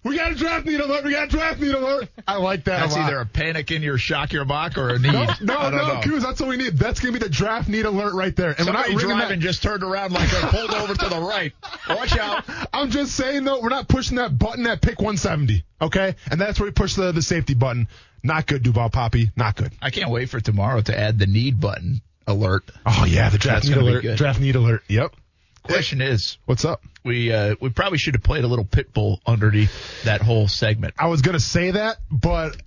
[0.03, 1.03] we got a draft need alert.
[1.03, 2.09] We got a draft need alert.
[2.27, 2.79] I like that.
[2.81, 5.11] That's a either a panic in your shock your mock or a need.
[5.13, 6.01] no, no, no.
[6.03, 6.77] Coos, that's what we need.
[6.77, 8.49] That's gonna be the draft need alert right there.
[8.49, 9.45] And Somebody we're not driving that.
[9.45, 11.53] just turned around like they pulled over to the right.
[11.89, 12.43] Watch out.
[12.73, 15.63] I'm just saying though, we're not pushing that button at pick 170.
[15.81, 17.87] Okay, and that's where we push the the safety button.
[18.23, 19.31] Not good, Duval Poppy.
[19.35, 19.71] Not good.
[19.81, 22.63] I can't wait for tomorrow to add the need button alert.
[22.85, 24.17] Oh yeah, the draft need alert.
[24.17, 24.83] Draft need alert.
[24.87, 25.15] Yep.
[25.63, 26.81] Question is, What's up?
[27.05, 30.93] we uh, we probably should have played a little pitbull underneath that whole segment.
[30.97, 32.57] I was gonna say that, but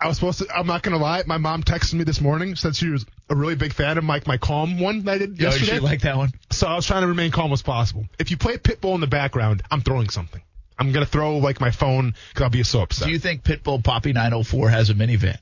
[0.00, 0.46] I was supposed to.
[0.54, 1.22] I'm not gonna lie.
[1.26, 4.20] My mom texted me this morning said she was a really big fan of my
[4.26, 5.74] my calm one that I did Yo, yesterday.
[5.74, 6.32] you like that one?
[6.50, 8.06] so I was trying to remain calm as possible.
[8.18, 10.40] If you play Pitbull in the background, I'm throwing something.
[10.78, 13.06] I'm gonna throw like my phone because I'll be so upset.
[13.06, 15.36] Do you think Pitbull Poppy 904 has a minivan?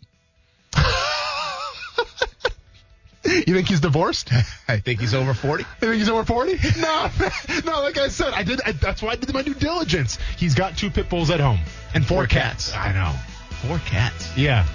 [3.25, 4.33] You think he's divorced?
[4.69, 5.65] I think he's over 40.
[5.65, 6.59] You think he's over 40?
[6.81, 7.11] No,
[7.65, 7.81] no.
[7.83, 8.61] Like I said, I did.
[8.65, 10.19] I, that's why I did my due diligence.
[10.37, 11.59] He's got two pit bulls at home
[11.95, 12.73] and four, Four cats.
[12.75, 13.13] I know.
[13.67, 14.37] Four cats.
[14.37, 14.67] Yeah.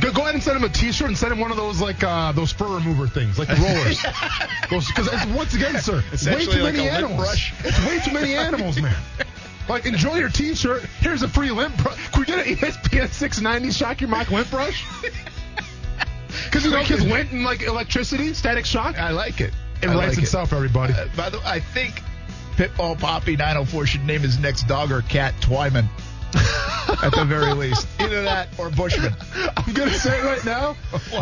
[0.00, 2.02] Go, go ahead and send him a T-shirt and send him one of those like
[2.04, 4.04] uh, those fur remover things, like the rollers.
[4.68, 7.38] Because once again, sir, it's way too like many animals.
[7.64, 8.96] It's way too many animals, man.
[9.68, 10.82] Like enjoy your T-shirt.
[11.00, 12.08] Here's a free lint brush.
[12.10, 14.84] Can we get an ESPN 690 Shock Your Mock lint brush?
[16.44, 19.52] Because you know, because lint and like electricity, static shock, I like it.
[19.82, 20.92] it I writes like itself, everybody.
[20.94, 22.02] Uh, by the way, I think
[22.56, 25.88] Pitbull Poppy 904 should name his next dog or cat Twyman.
[27.02, 27.86] At the very least.
[27.98, 29.14] Either that or Bushman.
[29.56, 30.76] I'm gonna say it right now.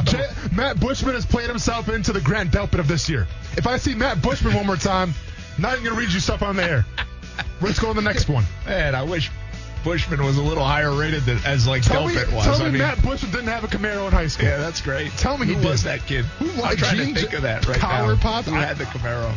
[0.04, 3.26] J- Matt Bushman has played himself into the Grant Delpit of this year.
[3.56, 5.14] If I see Matt Bushman one more time,
[5.58, 6.86] not even gonna read you stuff on the air.
[7.60, 8.44] Let's go on the next one.
[8.66, 9.30] Man, I wish
[9.84, 12.44] Bushman was a little higher rated than, as like Tell me, Delpit was.
[12.44, 14.48] tell I me mean, Matt Bushman didn't have a Camaro in high school.
[14.48, 15.12] yeah, that's great.
[15.12, 15.88] Tell me who he was did.
[16.00, 16.24] that kid?
[16.24, 18.20] Who was I'm trying to think of that right Collar now.
[18.20, 18.44] Pop?
[18.46, 19.32] Who I- had the Camaro?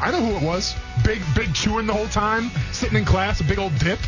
[0.00, 0.74] I know who it was.
[1.04, 3.98] Big, big chewing the whole time, sitting in class, a big old dip,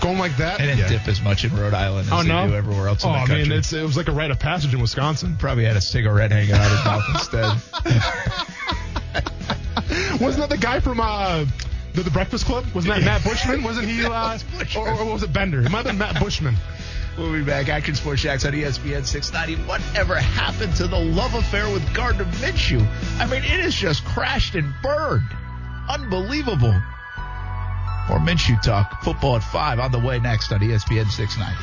[0.00, 0.58] going like that.
[0.58, 0.88] They didn't Yeah.
[0.88, 3.18] dip as much in Rhode Island as Oh they do everywhere else in oh the
[3.18, 3.48] country.
[3.48, 5.36] man, it's, it was like a rite of passage in Wisconsin.
[5.38, 7.52] Probably had a cigarette hanging out of his mouth instead.
[10.20, 11.44] Wasn't that the guy from uh,
[11.94, 12.64] the, the Breakfast Club?
[12.74, 13.62] Wasn't that Matt Bushman?
[13.62, 14.02] Wasn't he?
[14.12, 14.88] Uh, was Bushman.
[14.88, 15.60] or, or was it Bender?
[15.60, 16.54] It might have been Matt Bushman.
[17.16, 17.68] We'll be back.
[17.68, 19.68] Action Sports Shacks on ESPN 690.
[19.68, 22.86] Whatever happened to the love affair with Gardner Minshew?
[23.18, 25.28] I mean, it has just crashed and burned.
[25.88, 26.72] Unbelievable.
[28.08, 29.02] More Minshew talk.
[29.02, 31.62] Football at 5 on the way next on ESPN 690.